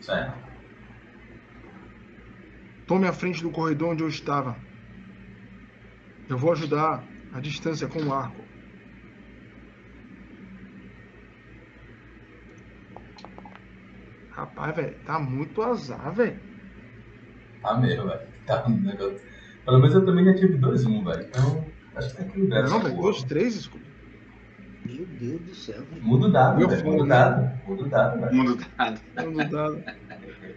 [0.00, 0.36] Certo.
[2.88, 4.65] Tome a frente do corredor onde eu estava.
[6.28, 8.44] Eu vou ajudar a distância com o arco.
[14.30, 16.38] Rapaz, velho, tá muito azar, velho.
[17.62, 18.20] Tá mesmo, velho.
[18.46, 19.20] Tá um negócio.
[19.64, 21.26] Pelo menos eu também já tive 2-1, velho.
[21.28, 22.68] Então, acho que tá equilibrado.
[22.68, 23.10] Não, essa velho, porra.
[23.12, 23.86] dois, três escudo.
[24.84, 25.82] Meu Deus do céu.
[26.00, 26.84] Muda o dado, velho.
[26.84, 27.08] Muda o né?
[27.08, 27.60] dado.
[27.66, 28.34] Muda o dado, velho.
[28.34, 29.00] Mundo dado.
[29.16, 29.84] Não dado.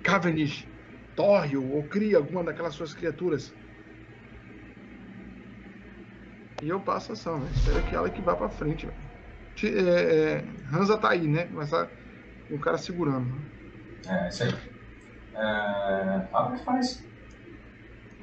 [0.03, 0.67] Cavendish,
[1.15, 3.53] torre ou cria alguma daquelas suas criaturas.
[6.62, 7.51] E eu passo a ação, velho.
[7.55, 9.10] Espero que ela que vá pra frente, velho.
[9.64, 11.49] É, é, Hansa tá aí, né?
[11.51, 11.88] Mas tá
[12.47, 13.26] com o cara segurando.
[13.26, 13.41] né?
[14.07, 14.53] É, isso aí.
[15.36, 17.03] É, o que faz.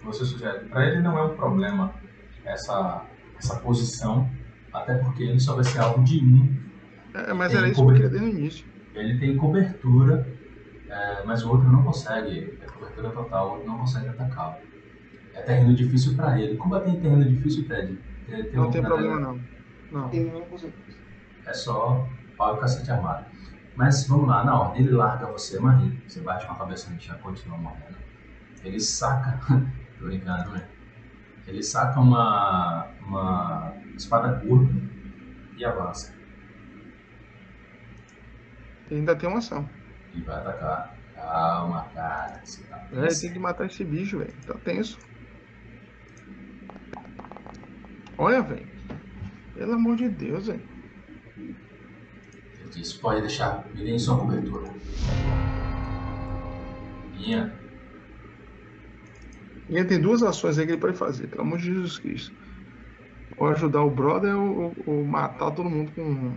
[0.02, 0.68] Você sugere.
[0.68, 1.94] Pra ele não é um problema
[2.44, 3.06] essa,
[3.38, 4.30] essa posição,
[4.72, 6.56] até porque ele só vai ser alvo de um.
[7.14, 8.66] É, mas Tem era isso que eu queria desde o início.
[8.94, 10.26] Ele tem cobertura,
[10.88, 12.56] é, mas o outro não consegue.
[12.60, 14.56] É cobertura total, o outro não consegue atacá-lo.
[15.34, 16.56] É terreno difícil pra ele.
[16.56, 17.98] Combater em terreno difícil, Ted.
[18.26, 19.40] Tem, tem Não tem galera- problema, não.
[19.90, 20.10] Não.
[20.32, 20.72] Não consigo.
[21.46, 23.26] É só pau e cacete armado.
[23.76, 25.90] Mas vamos lá, na ordem, ele larga você, Marie.
[26.08, 27.96] Você bate com a cabeça no chão e continua morrendo.
[28.64, 29.38] Ele saca.
[29.98, 30.68] Tô brincando, né?
[31.46, 34.74] Ele saca uma, uma espada curta
[35.56, 36.14] e avança.
[38.90, 39.68] E ainda tem uma ação.
[40.14, 40.96] E vai atacar.
[41.14, 42.40] Calma, cara.
[42.44, 44.34] Você tá É, tem que matar esse bicho, velho.
[44.46, 44.98] Tá tenso.
[48.18, 48.66] Olha, velho.
[49.54, 50.62] Pelo amor de Deus, velho.
[52.72, 53.64] Disse, pode deixar.
[53.74, 54.70] Me deem sua cobertura.
[57.14, 57.52] Minha.
[59.68, 62.34] E ele tem duas ações aí que ele pode fazer, pelo amor de Jesus Cristo.
[63.38, 66.34] Ou ajudar o brother ou, ou- ou matar todo mundo com.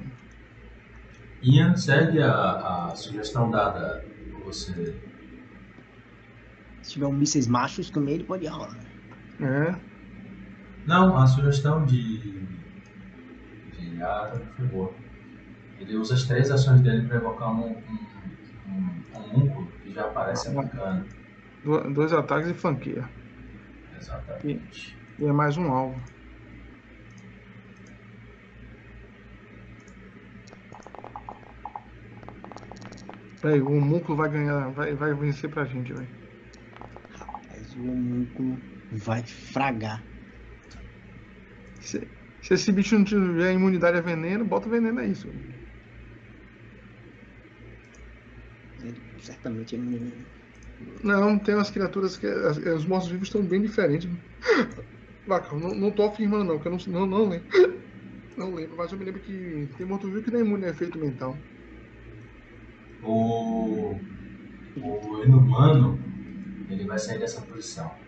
[1.42, 4.96] Ian segue a, a sugestão dada por você.
[6.82, 8.76] Se tiver um mísseis machos também, ele pode rolar.
[9.40, 9.89] É.
[10.86, 12.48] Não, a sugestão de.
[13.72, 14.96] de ah, também foi boa.
[15.80, 18.02] Ele usa as três ações dele para evocar um, um,
[18.68, 21.08] um homúnculo que já aparece atacando.
[21.64, 23.10] do- Dois ataques e flanqueia.
[23.98, 24.98] Exatamente.
[25.20, 26.04] E é mais um alvo.
[33.42, 34.72] Peraí, o homúnculo vai ganhar.
[34.72, 36.10] Vai, vai vencer pra gente, velho.
[37.48, 40.08] Mas o homúnculo vai fragar.
[41.90, 41.98] Se,
[42.46, 45.30] se esse bicho não tiver imunidade a veneno, bota veneno aí, isso.
[48.80, 50.26] Ele certamente é menino.
[51.04, 52.26] Não, tem umas criaturas que.
[52.28, 54.10] as- os mortos-vivos estão bem diferentes.
[55.26, 57.48] Vaca, não, não tô afirmando não, que eu não, não, não lembro.
[58.38, 61.00] Não lembro, mas eu me lembro que tem morto-vivo que não é imune a efeito
[61.00, 61.44] mental.
[63.02, 64.02] O.
[64.76, 66.00] O inumano,
[66.70, 68.00] ele vai sair dessa posição.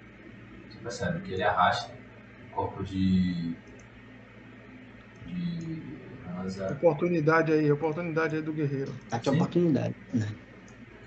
[0.69, 1.93] Você percebe que ele arrasta
[2.41, 3.57] o corpo de.
[6.71, 8.93] Oportunidade aí, oportunidade aí do guerreiro.
[9.09, 9.95] Tá aqui a oportunidade.
[10.13, 10.27] Né?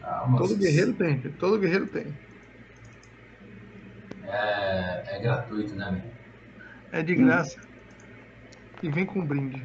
[0.01, 2.07] Calma, Todo guerreiro tem, todo guerreiro tem.
[4.25, 6.03] É, é gratuito, né?
[6.93, 7.61] É de graça.
[8.83, 9.62] E vem com brinde.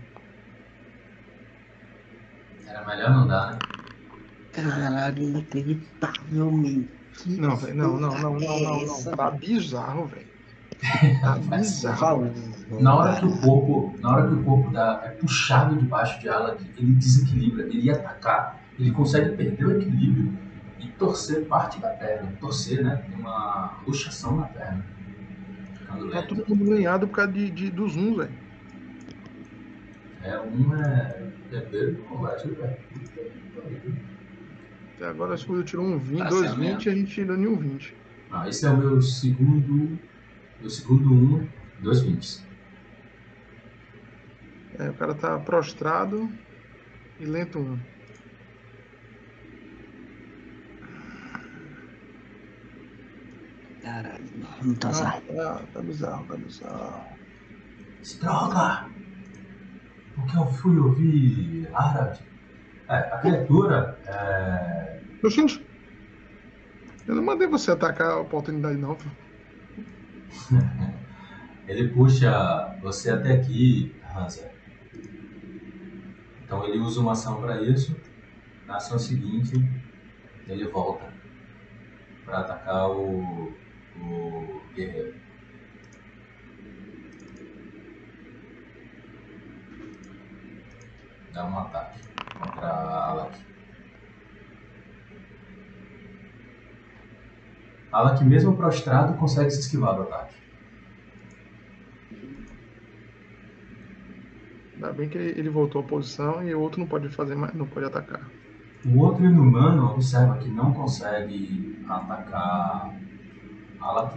[2.65, 3.59] Era melhor não dar, né?
[4.51, 6.89] Caralho, inacreditavelmente.
[7.25, 9.15] Não, velho, não, não, não, não, não, não.
[9.15, 10.27] Tá bizarro, velho.
[11.21, 12.33] Tá bizarro.
[12.71, 16.29] Na hora que o corpo, na hora que o corpo dá, é puxado debaixo de
[16.29, 20.33] ala, ele desequilibra, ele ia atacar, ele consegue perder o equilíbrio
[20.79, 22.31] e torcer parte da perna.
[22.39, 22.97] Torcer, né?
[22.97, 24.85] Tem uma luxação na perna.
[26.11, 28.31] Tá todo mundo ganhado por causa de, de, dos uns, velho.
[30.21, 31.29] É um é.
[31.49, 32.77] Beber do combate, velho.
[34.95, 37.11] Até agora acho que eu tirou um 20, Tá dois certo 20 e a gente
[37.11, 37.95] tirou nenhum 20.
[38.31, 39.97] Ah, esse é o meu segundo.
[40.61, 41.47] Meu segundo um,
[41.79, 42.48] dois 20.
[44.79, 46.29] É, o cara tá prostrado
[47.19, 47.77] e lento um.
[53.81, 54.25] Caralho,
[54.63, 57.05] não tá Ah, tá, tá bizarro, tá bizarro.
[58.21, 58.89] Droga!
[60.15, 62.17] Porque eu fui ouvir Arad.
[62.89, 65.01] É, a criatura é.
[65.21, 65.65] Meu gente,
[67.05, 69.17] eu não mandei você atacar a oportunidade não, filho.
[71.67, 74.58] Ele puxa você até aqui, Hansa.
[76.49, 77.95] Então ele usa uma ação para isso.
[78.65, 79.53] Na ação seguinte,
[80.47, 81.13] ele volta
[82.25, 83.53] para atacar o,
[83.95, 85.13] o guerreiro.
[91.31, 91.99] Dá um ataque
[92.33, 93.45] contra a Alak.
[97.91, 100.38] Alak, mesmo prostrado, consegue se esquivar do ataque.
[104.79, 107.67] Ainda bem que ele, voltou à posição e o outro não pode fazer mais, não
[107.67, 108.31] pode atacar.
[108.85, 112.97] O outro inumano observa que não consegue atacar
[113.81, 114.15] Alak.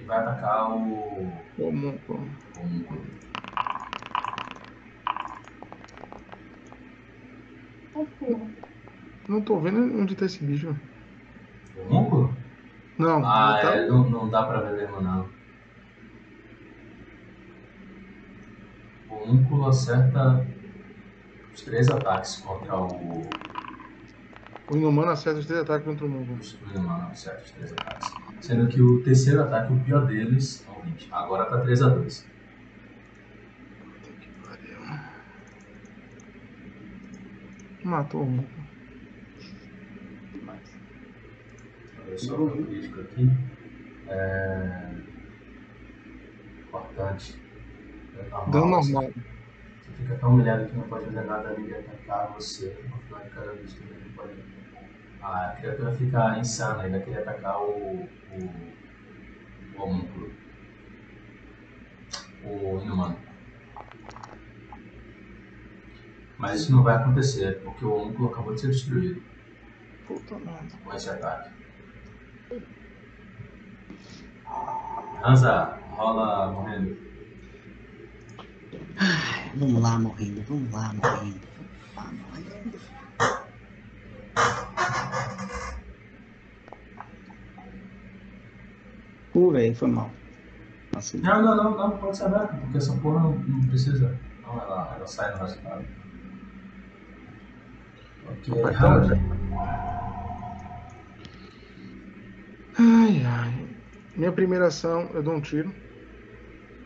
[0.00, 1.32] E vai atacar o.
[1.56, 2.30] O homúnculo.
[7.94, 8.50] o.
[9.28, 10.74] Não tô vendo onde tá esse bicho.
[11.76, 12.32] O?
[12.98, 15.37] Não, Ah, ele tá- é, não, não dá pra ver mesmo não.
[19.18, 20.46] O homúnculo acerta
[21.52, 23.22] os três ataques contra o.
[24.70, 26.38] o inumano acerta os três ataques contra o homúnculo.
[26.38, 28.12] Os não acerta os três ataques.
[28.40, 31.08] Sendo que o terceiro ataque, o pior deles, é um 20.
[31.10, 32.24] Agora tá 3x2.
[37.84, 38.58] Matou o homúnculo.
[42.06, 43.30] Olha só o crítico aqui.
[44.08, 44.90] É.
[46.68, 47.47] Importante.
[48.18, 49.12] É normal, você-
[49.96, 52.66] fica tão humilhado que não pode fazer nada além de atacar você.
[52.90, 54.58] No final de cada vez também não pode.
[55.20, 58.04] A criatura fica insana, ainda queria atacar o.
[58.04, 58.08] o.
[59.76, 60.30] o homúnculo.
[62.44, 63.18] O inumano.
[66.38, 69.20] Mas isso não vai acontecer, porque o homúnculo acabou de ser destruído
[70.06, 70.76] Puta merda.
[70.84, 71.50] com esse ataque.
[75.24, 76.96] Hansa, rola morrendo.
[79.54, 80.42] Vamos lá, morrendo.
[80.42, 81.46] Vamos lá, morrendo.
[81.56, 82.78] Vamos lá, morrendo.
[89.32, 90.10] Pô, velho, foi mal.
[90.96, 94.18] Assim, Não, não, não, não, pode ser aberto, porque essa porra não, não precisa.
[94.42, 95.84] Não, ela, ela sai no resultado.
[98.26, 99.18] Ok, Hansa.
[102.78, 103.68] Ai, ai.
[104.16, 105.72] Minha primeira ação, eu dou um tiro.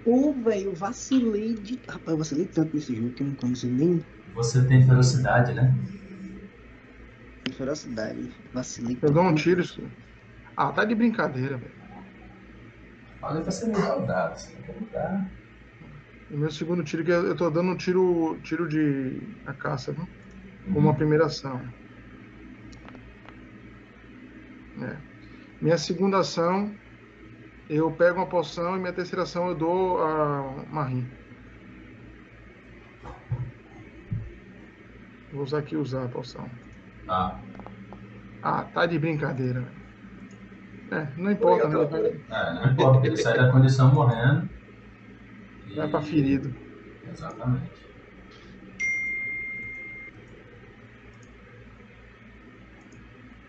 [0.04, 1.80] Pô, velho, eu vacilei de.
[1.88, 5.74] Rapaz, eu vacilei tanto nesse jogo que eu não consigo nem Você tem ferocidade, né?
[7.44, 8.36] ter ferocidade.
[8.52, 9.60] Vacilei Eu dou um tiro.
[9.60, 9.92] isso-
[10.56, 11.74] Ah, tá de brincadeira, velho.
[13.20, 15.32] Falei pra você mudar o dado, você tem que mudar.
[16.28, 19.92] O meu segundo tiro, que eu eu tô dando um tiro, tiro de a caça,
[19.92, 20.10] viu?
[20.64, 21.72] Como uma primeira ação.
[24.76, 25.02] É.
[25.60, 26.78] Minha segunda ação,
[27.68, 31.16] eu pego uma poção e minha terceira ação eu dou a Marim.
[35.32, 36.56] Vou usar aqui usar a poção.
[37.06, 37.44] Tá.
[38.40, 39.74] Ah, tá de brincadeira.
[40.90, 41.84] É, não importa, né?
[41.86, 42.00] Vai,
[42.30, 44.50] É, não importa, porque ele sai da condição morrendo.
[45.64, 46.54] e- vai pra ferido.
[47.04, 47.82] Exatamente.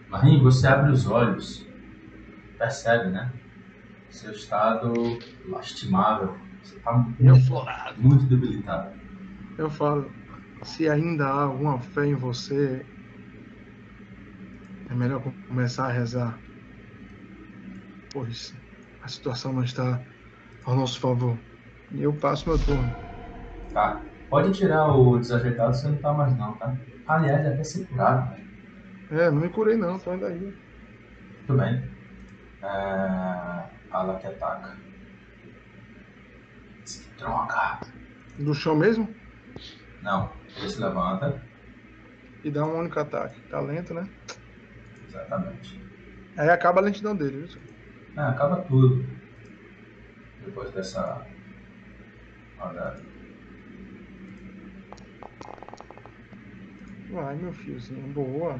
[0.07, 1.70] Marinho, você abre os olhos,
[2.57, 3.34] percebe, né?
[4.14, 4.93] Seu estado
[5.49, 6.38] lastimável.
[6.61, 7.36] Você está Eu,
[7.97, 8.95] muito debilitado.
[9.57, 10.11] eu falo,
[10.61, 12.86] se ainda há alguma fé em você,
[14.88, 16.39] é melhor começar a rezar.
[18.14, 18.53] Pois
[19.01, 20.05] a situação não está
[20.64, 21.43] ao nosso favor.
[21.91, 22.95] E eu passo meu turno.
[23.74, 24.01] Tá?
[24.30, 26.78] Pode tirar o desajeitado, você não tá mais não, tá?
[27.07, 28.47] Aliás, até ser curado, né?
[29.09, 30.53] É, não me curei não, tô ainda aí.
[31.47, 31.84] Tudo bem.
[32.64, 33.70] É...
[33.94, 34.76] Ala que ataca.
[37.18, 37.80] Droga!
[38.39, 39.08] Do chão mesmo?
[40.02, 41.41] Não, ele se levanta.
[42.44, 43.39] E dá um único ataque.
[43.50, 44.10] Tá lento, né?
[45.08, 45.80] Exatamente.
[46.36, 47.62] Aí acaba a lentidão dele, viu?
[48.18, 49.06] É, acaba tudo.
[50.44, 51.26] Depois dessa
[52.58, 53.02] rodada.
[57.12, 58.12] Vai, meu fiozinho.
[58.12, 58.60] Boa.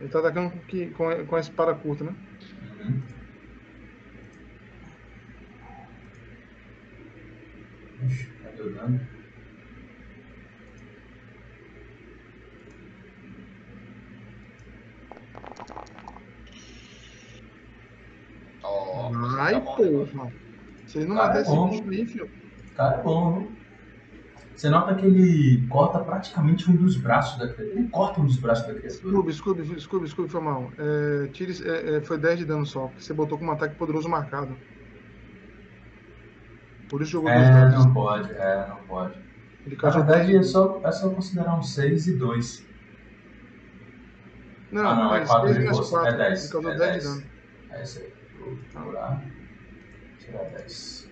[0.00, 2.14] Ele tá atacando com, que, com, com a espada curta, né?
[8.06, 9.00] Ixi, cadê o dano?
[18.62, 20.32] Ó, Ai, tá porra.
[20.86, 22.30] Se ele não Cara, matar é esse bicho aí, filho.
[22.74, 23.61] Cara é bom, viu?
[24.54, 27.80] Você nota que ele corta praticamente um dos braços da criatura.
[27.80, 29.20] Ele corta um dos braços da criatura.
[29.20, 30.72] Scooby, Scooby, Scooby, Scooby, foi mal.
[30.78, 33.76] É, tire, é, é, foi 10 de dano só, porque você botou com um ataque
[33.76, 34.62] poderoso marcado.
[36.88, 37.74] Por isso jogou dois É, dados.
[37.74, 39.18] não pode, é, não pode.
[39.64, 42.70] Ele Na verdade, 10 é só, é só considerar um 6 e 2.
[44.70, 46.08] Não, Ah, não, é mas quatro seis de mais força, quatro.
[46.08, 47.04] é 10, Ele causou é 10 de 10.
[47.04, 47.32] dano.
[47.70, 48.12] É isso aí.
[48.32, 49.32] Vou procurar.
[50.18, 51.11] Tirar 10.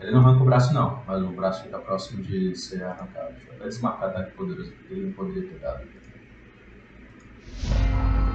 [0.00, 3.32] Ele não arranca o braço, não, mas o braço fica próximo de ser arrancado.
[3.34, 5.88] Deixa eu até desmarcar ataque poderoso, porque ele não poderia ter dado.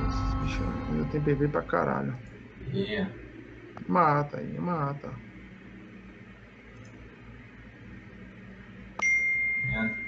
[0.08, 2.18] Esses bichos ainda tem PV pra caralho.
[2.74, 2.98] E
[3.88, 5.12] Mata aí, mata.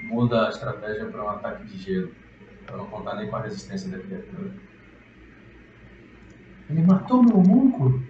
[0.03, 2.15] muda a estratégia para um ataque de gelo.
[2.65, 4.53] Para não contar nem com a resistência da criatura.
[6.69, 8.03] Ele matou meu homúnculo?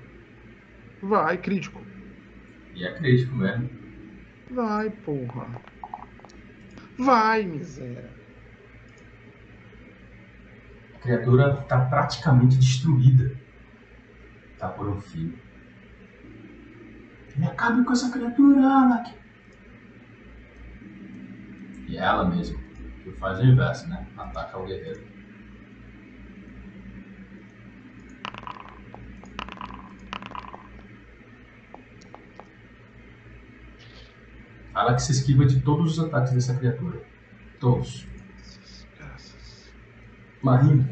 [1.02, 1.95] Vai, crítico.
[2.76, 3.70] E é crítico mesmo.
[4.52, 5.62] Vai, porra.
[7.00, 8.10] Vai, miséria.
[10.94, 13.40] A criatura tá praticamente destruída.
[14.60, 15.38] Tá por um fio.
[17.38, 19.14] Me acabe com essa criatura, Alak.
[21.88, 22.58] E é ela mesmo,
[23.04, 24.08] que faz o inverso, né?
[24.18, 25.15] Ataca o guerreiro.
[34.76, 37.02] Alak se esquiva de todos os ataques dessa criatura.
[37.62, 38.06] Todos.
[40.44, 40.86] Marinho,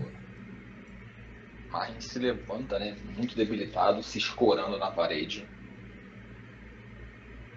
[1.69, 2.95] Marin se levanta, né?
[3.03, 5.45] Muito debilitado, se escorando na parede.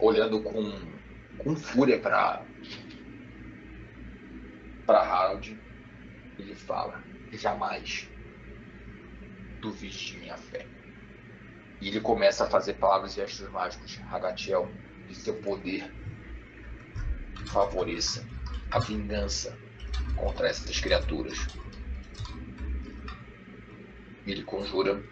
[0.00, 0.98] Olhando com,
[1.38, 2.44] com fúria para
[4.84, 5.56] para Harold.
[6.36, 8.10] Ele fala: Jamais
[9.60, 10.66] duvide de minha fé.
[11.80, 13.96] E ele começa a fazer palavras e gestos mágicos.
[13.98, 14.68] Ragatiel,
[15.06, 15.94] que seu poder
[17.49, 18.26] favoreça
[18.70, 19.57] a vingança
[20.16, 21.39] contra essas criaturas.
[24.26, 25.03] Ele conjura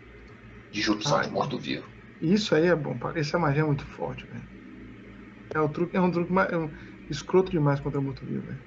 [0.70, 1.33] disrupção de Ai.
[1.33, 1.89] morto-vivo.
[2.20, 2.99] Isso aí é bom.
[3.14, 4.49] Essa magia é muito forte, velho.
[5.55, 6.70] É, o truque, é um truque mais, é um
[7.09, 8.64] escroto demais contra morto-vivo, velho.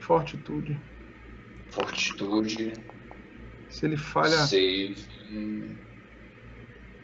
[0.00, 0.80] Fortitude.
[1.70, 2.72] Fortitude,
[3.68, 4.36] Se ele falha.
[4.38, 4.96] save,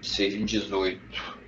[0.03, 1.44] save em 18.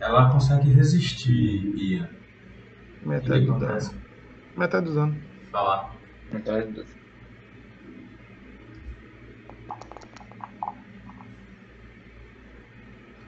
[0.00, 2.08] Ela consegue resistir, Ian.
[3.00, 3.66] O que Metade do dano.
[3.66, 3.94] acontece?
[4.56, 5.16] Metade do dano.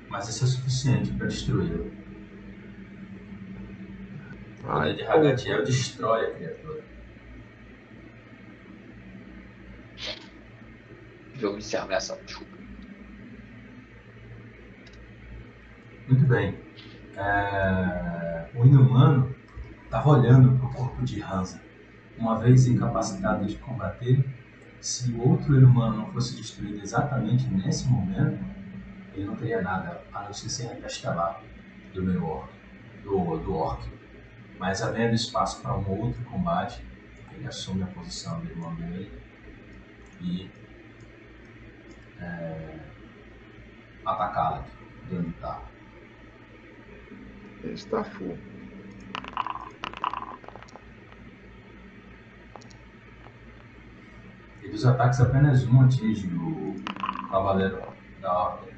[0.08, 1.86] Mas isso é suficiente para destruí-la.
[4.62, 5.08] O poder Vai, de pô.
[5.08, 6.84] Ragatiel destrói a criatura.
[11.40, 12.59] eu encerro minha ação, desculpa.
[16.10, 16.58] Muito bem.
[17.16, 19.32] É, O inumano
[19.84, 21.62] estava olhando para o corpo de Hansa.
[22.18, 24.28] Uma vez incapacitado de combater,
[24.80, 28.44] se o outro inumano não fosse destruído exatamente nesse momento,
[29.14, 31.40] ele não teria nada a não ser ser repestelar
[31.94, 32.50] do meu orc,
[33.04, 33.88] do, do orc.
[34.58, 36.84] Mas havendo espaço para um outro combate,
[37.32, 39.12] ele assume a posição do irmão dele
[40.20, 40.50] e
[42.18, 42.80] é,
[44.04, 44.64] atacá-la
[45.08, 45.70] de onde está.
[47.64, 48.36] Esse tá full.
[54.62, 56.74] E dos ataques, apenas um atinge o
[57.30, 57.82] cavaleiro
[58.20, 58.70] da ordem.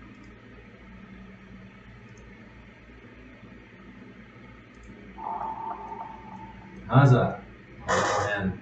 [6.88, 7.40] Hansa,
[7.86, 8.60] correndo.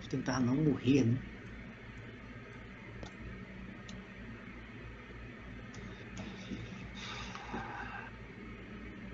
[0.00, 1.18] Vou tentar não morrer, né?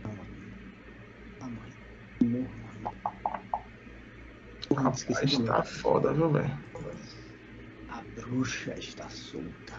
[0.03, 0.15] Não,
[1.41, 1.73] não morre.
[2.21, 2.99] Não morro, morre.
[4.69, 6.59] Porra, Rapaz, esqueci do tá foda, viu, velho?
[7.89, 9.77] A bruxa está solta.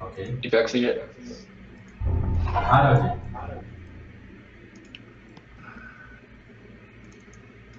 [0.00, 0.38] Ok.
[0.42, 1.10] E pega que seja.
[2.54, 3.22] Harald,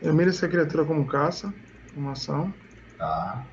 [0.02, 1.54] Eu miro essa criatura como caça.
[1.96, 2.54] Uma ação.
[2.98, 3.48] tá.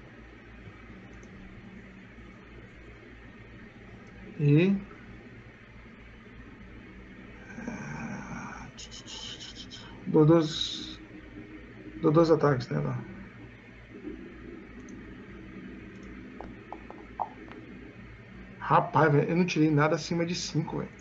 [4.39, 4.90] E.
[10.13, 10.51] Dou dois.
[12.01, 12.95] Dou dois ataques nela.
[18.59, 20.93] Rapaz, velho, eu não tirei nada acima de 5, velho.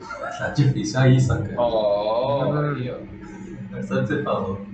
[0.38, 1.56] Tá difícil aí, sacana.
[1.58, 2.98] Oh, aí, ó.
[3.76, 4.66] É só o que você falou.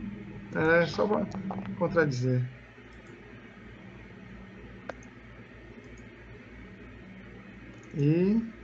[0.54, 1.26] É, só pra
[1.76, 2.48] contradizer.
[7.92, 8.57] E.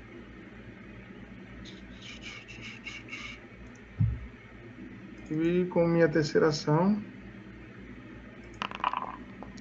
[5.31, 7.03] E com minha terceira ação.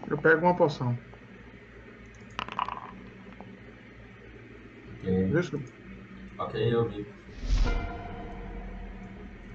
[0.10, 0.98] Eu pego uma poção.
[5.02, 5.34] Ok,
[6.38, 7.06] ok, eu vi.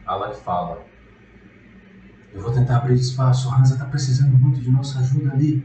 [0.06, 0.84] Alak fala.
[2.32, 3.48] Eu vou tentar abrir espaço.
[3.48, 5.62] O Hansa tá precisando muito de nossa ajuda ali.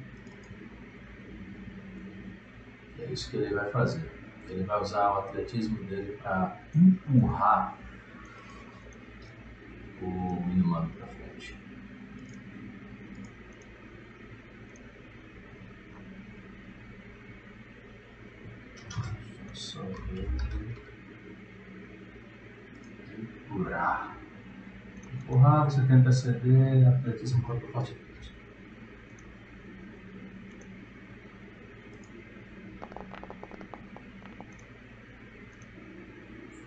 [2.99, 4.11] É isso que ele vai fazer.
[4.49, 7.82] Ele vai usar o atletismo dele para empurrar
[10.03, 11.57] o minimap para frente.
[19.53, 19.81] Só
[23.17, 24.17] empurrar.
[25.13, 27.95] Empurrar, você tenta ceder, atletismo corpo forte.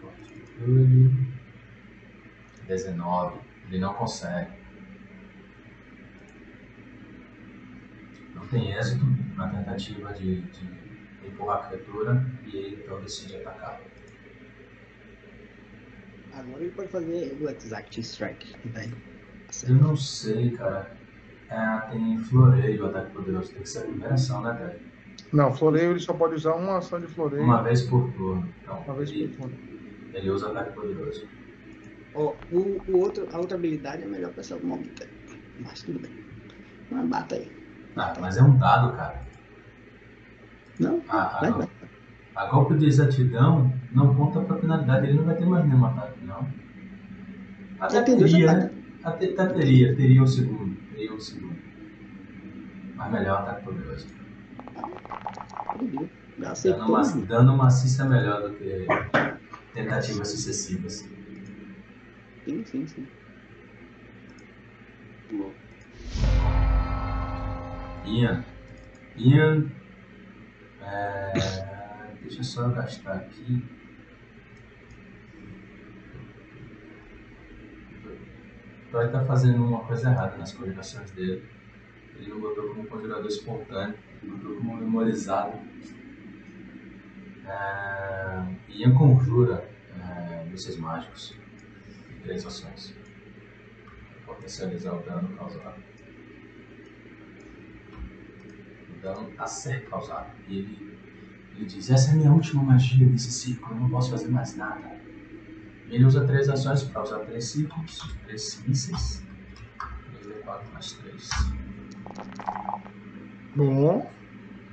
[0.00, 1.25] Fortitude.
[2.66, 3.38] 19.
[3.68, 4.50] Ele não consegue.
[8.34, 9.04] Não tem êxito
[9.36, 13.80] na tentativa de, de empurrar a criatura e ele então decide atacar.
[16.32, 18.54] Agora ele pode fazer o Exact Strike.
[18.70, 18.92] Né?
[19.66, 20.94] Eu não sei, cara.
[21.48, 23.52] É, tem floreio o ataque poderoso.
[23.52, 24.80] Tem que ser a primeira ação, né, velho?
[25.32, 27.42] Não, floreio ele só pode usar uma ação de floreio.
[27.42, 28.52] Uma vez por turno.
[28.62, 29.58] Então, Uma vez ele, por turno.
[30.12, 31.26] ele usa ataque poderoso.
[32.16, 35.12] Ó, o, o outro, a outra habilidade é melhor pra essa mob tempo.
[35.60, 36.10] Mas tudo bem.
[36.90, 37.52] Mas bata aí.
[37.94, 39.20] Ah, mas é um dado, cara.
[40.80, 41.02] Não?
[41.08, 41.68] A, Vai, a, vai.
[42.34, 45.06] a golpe de exatidão não conta pra penalidade.
[45.06, 46.46] Ele não vai ter mais nenhum ataque, não.
[47.80, 48.70] Até teria, né?
[49.04, 49.94] Até, até teria.
[49.94, 50.74] Teria o segundo.
[50.90, 51.56] Teria o segundo.
[52.96, 54.06] Mas melhor ataque poderoso.
[55.80, 56.10] Bem.
[56.38, 57.84] Já Dando, uma, né?
[57.98, 58.86] é melhor do que
[59.72, 61.15] tentativas sucessivas.
[62.46, 63.06] Sim, sim, sim.
[68.06, 68.44] Ian.
[69.16, 69.68] Ian.
[70.80, 71.32] É,
[72.20, 73.60] deixa eu só gastar aqui.
[78.04, 81.42] O Toy tá fazendo uma coisa errada nas conjurações dele.
[82.14, 85.58] Ele não botou como conjurador espontâneo, ele botou como memorizado.
[87.44, 89.68] É, Ian conjura
[89.98, 91.45] é, mágicos
[92.26, 92.94] três ações.
[94.26, 95.80] Potencializar o dano causado.
[98.90, 100.32] O dano a ser causado.
[100.48, 100.98] E ele,
[101.54, 104.56] ele diz: Essa é a minha última magia desse ciclo, eu não posso fazer mais
[104.56, 104.96] nada.
[105.88, 109.24] Ele usa três ações para usar três ciclos, três mísseis.
[110.24, 111.30] 2d4 mais 3.
[113.54, 114.10] Bom.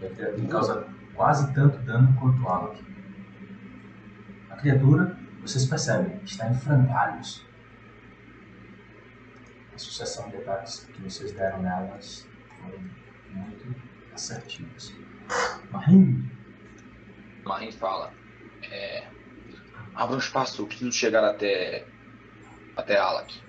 [0.02, 2.84] E criatura causa quase tanto dano quanto o Alok.
[4.50, 7.46] A criatura, vocês percebem, está em frangalhos.
[9.74, 12.26] A sucessão de ataques que vocês deram nelas
[12.62, 12.80] foram
[13.30, 13.76] muito
[14.14, 14.94] assertivos.
[15.70, 16.30] Marim,
[17.44, 18.14] Marim fala.
[18.64, 19.06] É,
[19.94, 21.86] abra um espaço, eu preciso chegar até.
[22.78, 23.42] até Alak.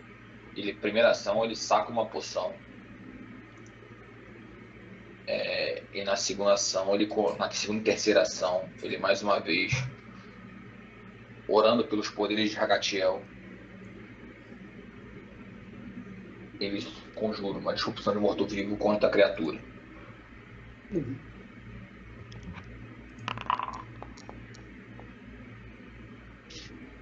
[0.57, 2.53] Ele, primeira ação, ele saca uma poção.
[5.27, 7.09] É, e na segunda ação, ele,
[7.39, 9.73] na segunda e terceira ação, ele mais uma vez,
[11.49, 13.23] orando pelos poderes de Ragatiel,
[16.61, 19.59] ele conjura uma disrupção de morto-vivo contra a criatura.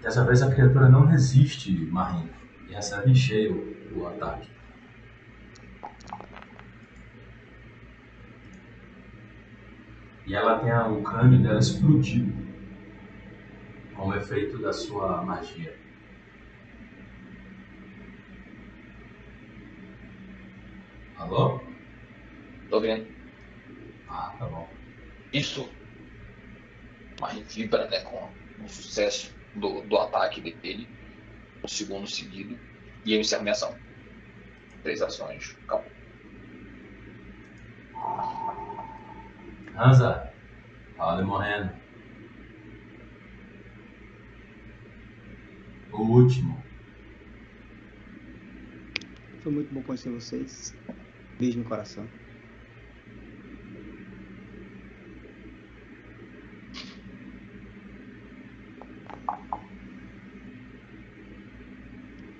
[0.01, 2.29] Dessa vez a criatura não resiste, Marim,
[2.69, 4.51] e recebe em cheio o ataque.
[10.27, 12.42] E ela tem o crânio dela explodido
[14.17, 15.79] efeito da sua magia.
[21.17, 21.61] Alô?
[22.69, 23.15] Tô vendo.
[24.09, 24.69] Ah, tá bom.
[25.33, 25.69] Isso.
[27.21, 30.91] Marim vibra né, com o sucesso do, do ataque dele.
[31.63, 32.61] O segundo seguido.
[33.05, 33.79] E eu encerro minha ação.
[34.83, 35.57] Três ações.
[35.67, 35.93] Acabou.
[39.77, 40.35] Hansa,
[40.97, 41.82] fala morrendo.
[45.93, 46.67] O último.
[49.41, 50.75] Foi muito bom conhecer vocês.
[51.39, 52.11] Beijo no coração.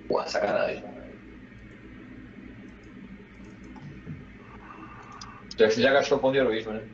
[0.07, 0.83] Porra, sacanagem.
[5.57, 6.87] Já, já gastou ponto de heroísmo, né?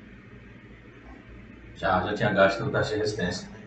[1.73, 3.58] Já, já tinha gasto o teste de resistência.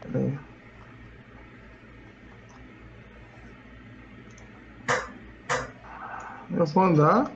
[0.00, 0.38] Peraí.
[6.56, 7.32] Eu vou andar.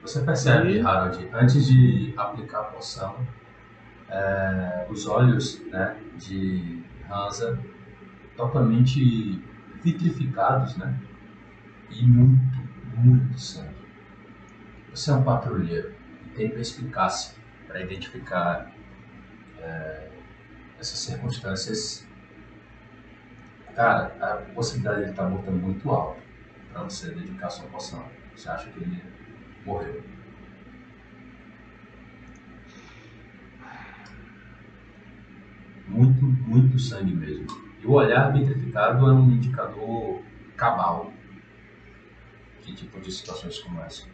[0.00, 3.26] você percebe, E- Harold, antes de aplicar a poção,
[4.08, 7.58] é, os olhos né, de Hansa
[8.36, 9.42] totalmente
[9.82, 11.09] vitrificados, né?
[11.90, 12.58] E muito,
[12.96, 13.74] muito sangue.
[14.90, 15.94] Você é um patrulheiro
[16.26, 17.34] e tem perspicácia
[17.66, 18.70] para identificar
[19.58, 20.08] é,
[20.78, 22.06] essas circunstâncias.
[23.74, 26.20] Cara, a possibilidade de ele estar morto é muito alta
[26.72, 28.04] para você dedicar sua poção.
[28.36, 29.02] Você acha que ele
[29.64, 30.02] morreu.
[35.88, 37.46] Muito, muito sangue mesmo.
[37.82, 40.22] E o olhar vitrificado é um indicador
[40.56, 41.12] cabal
[42.70, 44.08] de tipo de situações como essa.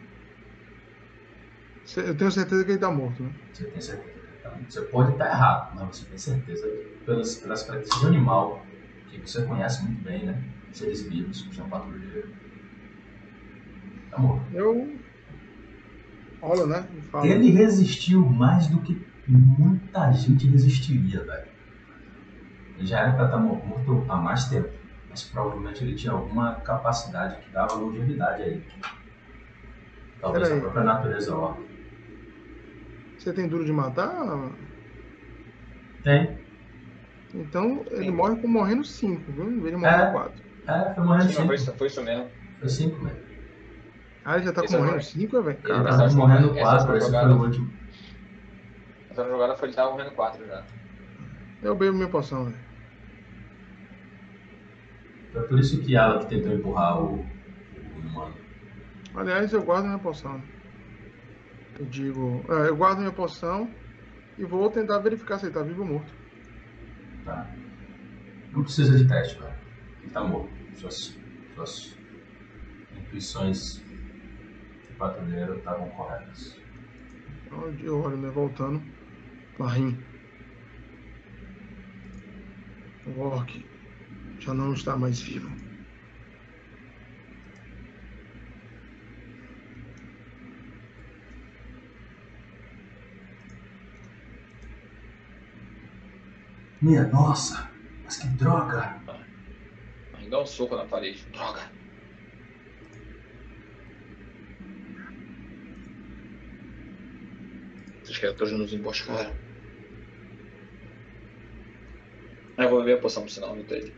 [1.97, 3.31] Eu tenho certeza que ele tá morto, né?
[3.53, 4.71] Você tem certeza que ele tá morto.
[4.71, 6.67] Você pode estar errado, mas você tem certeza
[7.05, 8.67] pelas, pelas características do animal,
[9.07, 10.43] que você conhece muito bem, né?
[10.71, 12.35] Seres vivos, como são patrulheiro.
[14.09, 14.53] Tá morto.
[14.53, 14.99] Eu.
[16.41, 16.87] Olha, né?
[17.23, 21.47] Ele resistiu mais do que muita gente resistiria, velho.
[22.77, 24.76] Ele já era pra estar morto há mais tempo,
[25.17, 28.67] mas provavelmente ele tinha alguma capacidade que dava longevidade a ele.
[30.21, 30.61] Talvez a Peraí.
[30.61, 31.57] própria natureza ó.
[33.17, 34.11] Você tem duro de matar?
[36.03, 36.37] Tem.
[37.33, 39.51] Então ele morre com morrendo 5, viu?
[39.51, 39.91] Em vez de É.
[39.91, 40.43] morrer 4.
[40.67, 41.45] É, foi morrendo Sim, cinco.
[41.47, 42.29] foi, isso, foi isso mesmo.
[42.59, 43.27] Foi cinco, velho.
[44.23, 45.57] Ah, ele já tá com é morrendo o- 5, velho?
[45.57, 45.85] Ele Caralho.
[45.85, 47.73] Tava jogada- morrendo essa quatro, esse foi o último.
[49.09, 50.65] Essa jogada foi ele tava morrendo 4 já.
[51.63, 52.66] Eu bebo minha poção, velho.
[55.37, 58.35] Foi por isso que ela que tentou empurrar o, o humano.
[59.13, 60.41] Aliás, eu guardo minha poção.
[61.77, 62.43] Eu digo.
[62.49, 63.69] é, eu guardo minha poção
[64.35, 66.11] e vou tentar verificar se ele tá vivo ou morto.
[67.23, 67.51] Tá?
[68.51, 69.53] Não precisa de teste, velho.
[70.01, 70.49] Ele tá morto.
[70.79, 70.95] Suas,
[71.53, 71.97] suas
[72.99, 73.75] intuições
[74.89, 76.55] de patrulheiro estavam corretas.
[77.45, 78.29] Então eu olho, né?
[78.31, 78.81] Voltando.
[79.59, 79.95] Marim.
[83.05, 83.76] O orc
[84.39, 85.49] já não está mais vivo.
[96.81, 97.71] Minha nossa,
[98.03, 99.03] mas que droga!
[100.13, 101.25] Aí dá um soco na parede.
[101.31, 101.71] Droga.
[108.03, 109.39] Essas criaturas nos emboscaram.
[112.57, 113.96] Ah, Eu vou beber a poção pro sinal, não ele.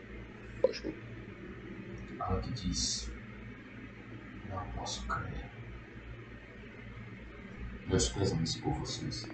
[2.19, 3.11] Ela que diz.
[4.49, 5.49] Não posso crer.
[7.87, 9.27] Meus pêsames por vocês.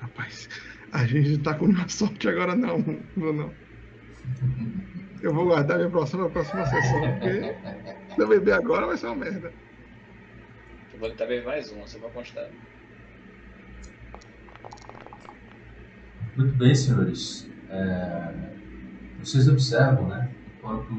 [0.00, 0.48] Rapaz,
[0.92, 2.82] a gente não tá com nenhuma sorte agora não,
[3.16, 3.54] Bruno.
[5.22, 7.54] Eu vou guardar minha próxima, próxima sessão, porque
[8.14, 9.52] se eu beber agora vai ser uma merda.
[10.92, 12.48] Eu vou tentar beber mais uma, só pra constar.
[16.36, 17.48] Muito bem, senhores.
[17.68, 18.59] É,
[19.20, 20.30] vocês observam, né?
[20.56, 20.92] Enquanto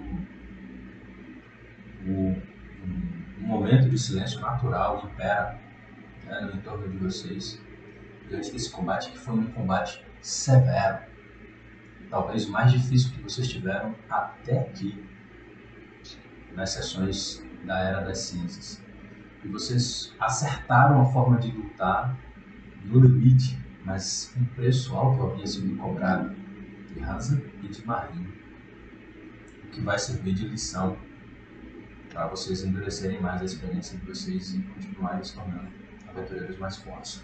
[2.05, 5.59] o, um momento de silêncio natural impera
[6.25, 7.59] né, no entorno de vocês,
[8.29, 10.99] diante desse combate que foi um combate severo,
[12.09, 15.03] talvez o mais difícil que vocês tiveram até aqui
[16.55, 18.81] nas sessões da Era das Cinzas.
[19.43, 22.15] E vocês acertaram a forma de lutar
[22.85, 26.40] no limite, mas um preço alto havia sido cobrado
[26.93, 28.33] de Hansa e de Marinho,
[29.63, 30.97] o que vai servir de lição
[32.11, 35.67] para vocês endurecerem mais a experiência de vocês e continuarem se tornando
[36.09, 37.23] aventureiros mais fortes.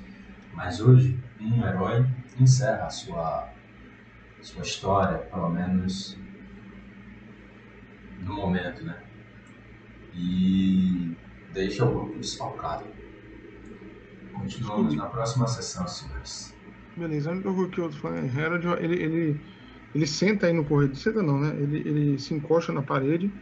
[0.53, 2.05] Mas hoje, um herói
[2.39, 3.49] encerra a sua,
[4.41, 6.17] sua história, pelo menos
[8.21, 8.97] no momento, né?
[10.13, 11.15] E
[11.53, 12.85] deixa o grupo desfalcado.
[14.33, 16.55] Continuamos na próxima sessão, senhores.
[16.95, 19.41] Beleza, única coisa que eu falando é Herald, ele, ele,
[19.97, 21.49] ele senta aí no corredor, senta não, né?
[21.61, 23.33] Ele, ele se encosta na parede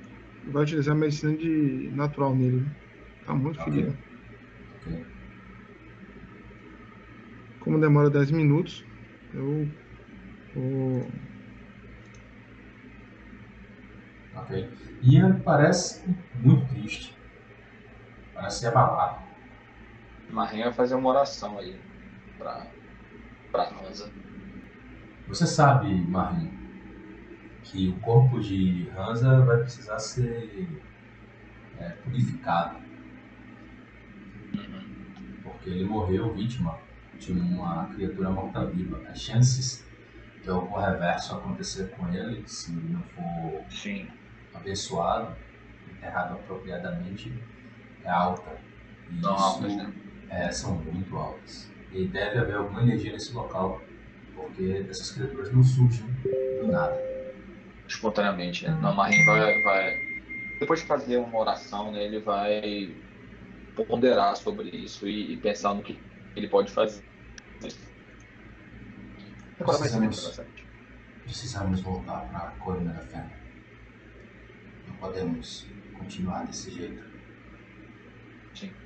[0.43, 2.61] e vai utilizar a medicina de natural nele.
[2.61, 2.71] Né?
[3.25, 3.97] Tá muito ferido.
[4.71, 5.05] Ok?
[7.59, 8.87] Como demora 10 minutos,
[9.33, 9.69] eu
[10.53, 11.11] vou.
[14.35, 14.51] Ok.
[15.01, 17.13] Ian parece muito triste.
[18.33, 19.25] Parece abalado.
[20.29, 21.79] Marinha vai fazer uma oração aí
[22.37, 22.71] pra,
[23.51, 24.11] pra Hansa.
[25.27, 26.53] Você sabe, Marinho,
[27.63, 30.69] que o corpo de Hansa vai precisar ser
[31.79, 32.77] é, purificado.
[35.43, 36.77] Porque ele morreu vítima
[37.17, 39.01] de uma criatura morta-viva.
[39.09, 39.85] As chances
[40.43, 44.07] de algum reverso acontecer com ele, se não for Sim.
[44.53, 45.35] abençoado,
[45.91, 47.33] enterrado apropriadamente,
[48.03, 48.55] é alta.
[49.09, 49.93] E São altas, né?
[50.29, 51.71] É, são muito altas.
[51.91, 53.81] E deve haver alguma energia nesse local,
[54.45, 56.05] porque essas criaturas não surgem
[56.61, 56.95] do nada.
[57.87, 58.77] Espontaneamente, né?
[58.81, 59.97] Não, Marinho vai, vai.
[60.59, 62.95] Depois de fazer uma oração, né, ele vai
[63.87, 65.99] ponderar sobre isso e, e pensar no que
[66.35, 67.03] ele pode fazer.
[69.59, 70.41] Agora Precisamos,
[71.23, 73.31] precisamos voltar para a colina da fenda.
[74.87, 75.65] Não podemos
[75.97, 77.03] continuar desse jeito.
[78.53, 78.84] Sim.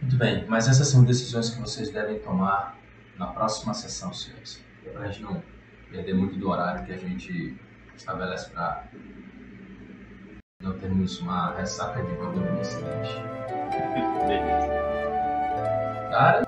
[0.00, 2.78] Muito bem, mas essas são decisões que vocês devem tomar
[3.18, 4.62] na próxima sessão, senhores.
[4.92, 5.42] Para a gente não
[5.90, 7.56] perder muito do horário que a gente
[7.96, 8.84] estabelece para
[10.62, 12.12] não termos uma ressaca de
[12.60, 13.10] acidente.
[14.26, 14.68] Beleza.
[16.10, 16.47] Cara,